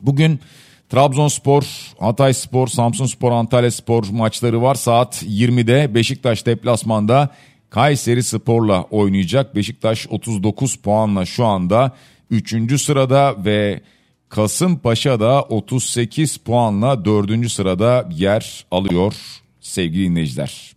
Bugün 0.00 0.40
Trabzonspor, 0.88 1.92
Hatayspor, 2.00 2.68
Samsunspor, 2.68 3.32
Antalyaspor 3.32 4.04
maçları 4.12 4.62
var. 4.62 4.74
Saat 4.74 5.22
20'de 5.22 5.94
Beşiktaş 5.94 6.46
deplasmanda 6.46 7.28
Kayseri 7.70 8.22
Spor'la 8.22 8.82
oynayacak. 8.82 9.56
Beşiktaş 9.56 10.06
39 10.10 10.76
puanla 10.76 11.26
şu 11.26 11.44
anda 11.44 11.92
3. 12.32 12.82
sırada 12.82 13.44
ve 13.44 13.80
Kasımpaşa 14.28 15.20
da 15.20 15.42
38 15.42 16.36
puanla 16.36 17.04
4. 17.04 17.50
sırada 17.50 18.08
yer 18.10 18.64
alıyor 18.70 19.14
sevgili 19.60 20.08
dinleyiciler. 20.08 20.72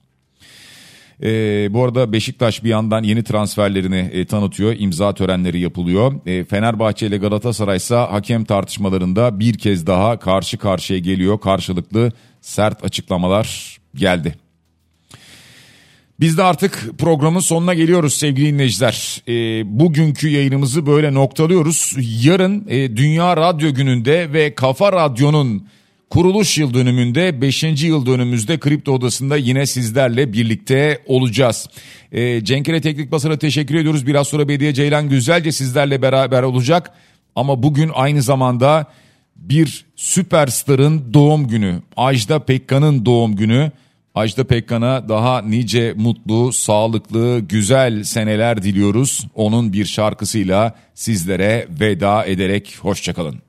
E, 1.24 1.28
bu 1.74 1.84
arada 1.84 2.12
Beşiktaş 2.12 2.63
bir 2.63 2.70
yandan 2.70 3.04
yeni 3.04 3.24
transferlerini 3.24 4.10
e, 4.13 4.26
tanıtıyor. 4.26 4.76
İmza 4.80 5.13
törenleri 5.13 5.60
yapılıyor. 5.60 6.28
E, 6.28 6.44
Fenerbahçe 6.44 7.08
ile 7.08 7.18
Galatasaray 7.18 7.78
ise 7.78 7.96
hakem 7.96 8.46
tartışmalarında 8.46 9.39
bir 9.39 9.58
kez 9.58 9.88
daha 9.88 10.20
karşı 10.20 10.58
karşıya 10.58 11.00
geliyor. 11.00 11.39
Karşılıklı 11.39 12.12
sert 12.41 12.84
açıklamalar 12.84 13.78
geldi. 13.96 14.44
Biz 16.19 16.38
de 16.38 16.43
artık 16.43 16.89
programın 16.97 17.39
sonuna 17.39 17.73
geliyoruz 17.73 18.13
sevgili 18.13 18.54
dinleyiciler. 18.54 19.21
E, 19.28 19.34
bugünkü 19.80 20.30
yayınımızı 20.30 20.86
böyle 20.86 21.13
noktalıyoruz. 21.13 21.93
Yarın 22.23 22.65
e, 22.69 22.97
Dünya 22.97 23.38
Radyo 23.38 23.73
Günü'nde 23.73 24.34
ve 24.34 24.56
Kafa 24.56 24.91
Radyo'nun 24.91 25.67
kuruluş 26.10 26.58
yıl 26.58 26.73
dönümünde 26.73 27.41
5. 27.41 27.63
yıl 27.63 28.06
dönümümüzde 28.06 28.60
Kripto 28.60 28.91
Odası'nda 28.91 29.38
yine 29.38 29.65
sizlerle 29.65 30.34
birlikte 30.34 31.01
olacağız. 31.06 31.67
E, 32.12 32.43
Cenkere 32.43 32.82
Teknik 32.82 33.12
Basar'a 33.12 33.38
teşekkür 33.38 33.75
ediyoruz. 33.75 34.08
Biraz 34.08 34.28
sonra 34.28 34.47
Bediye 34.47 34.73
Ceylan 34.73 35.10
güzelce 35.10 35.51
sizlerle 35.51 36.01
beraber 36.01 36.43
olacak. 36.43 36.91
Ama 37.36 37.63
bugün 37.63 37.91
aynı 37.93 38.21
zamanda 38.21 38.88
bir 39.36 39.86
süperstarın 39.95 41.13
doğum 41.13 41.47
günü. 41.47 41.82
Ajda 41.97 42.39
Pekkan'ın 42.39 43.06
doğum 43.06 43.36
günü. 43.36 43.71
Ajda 44.15 44.43
Pekkan'a 44.43 45.10
daha 45.10 45.41
nice 45.41 45.93
mutlu, 45.93 46.54
sağlıklı, 46.54 47.39
güzel 47.39 48.04
seneler 48.04 48.63
diliyoruz. 48.63 49.28
Onun 49.36 49.73
bir 49.73 49.86
şarkısıyla 49.86 50.75
sizlere 50.93 51.67
veda 51.80 52.25
ederek 52.25 52.78
hoşçakalın. 52.82 53.44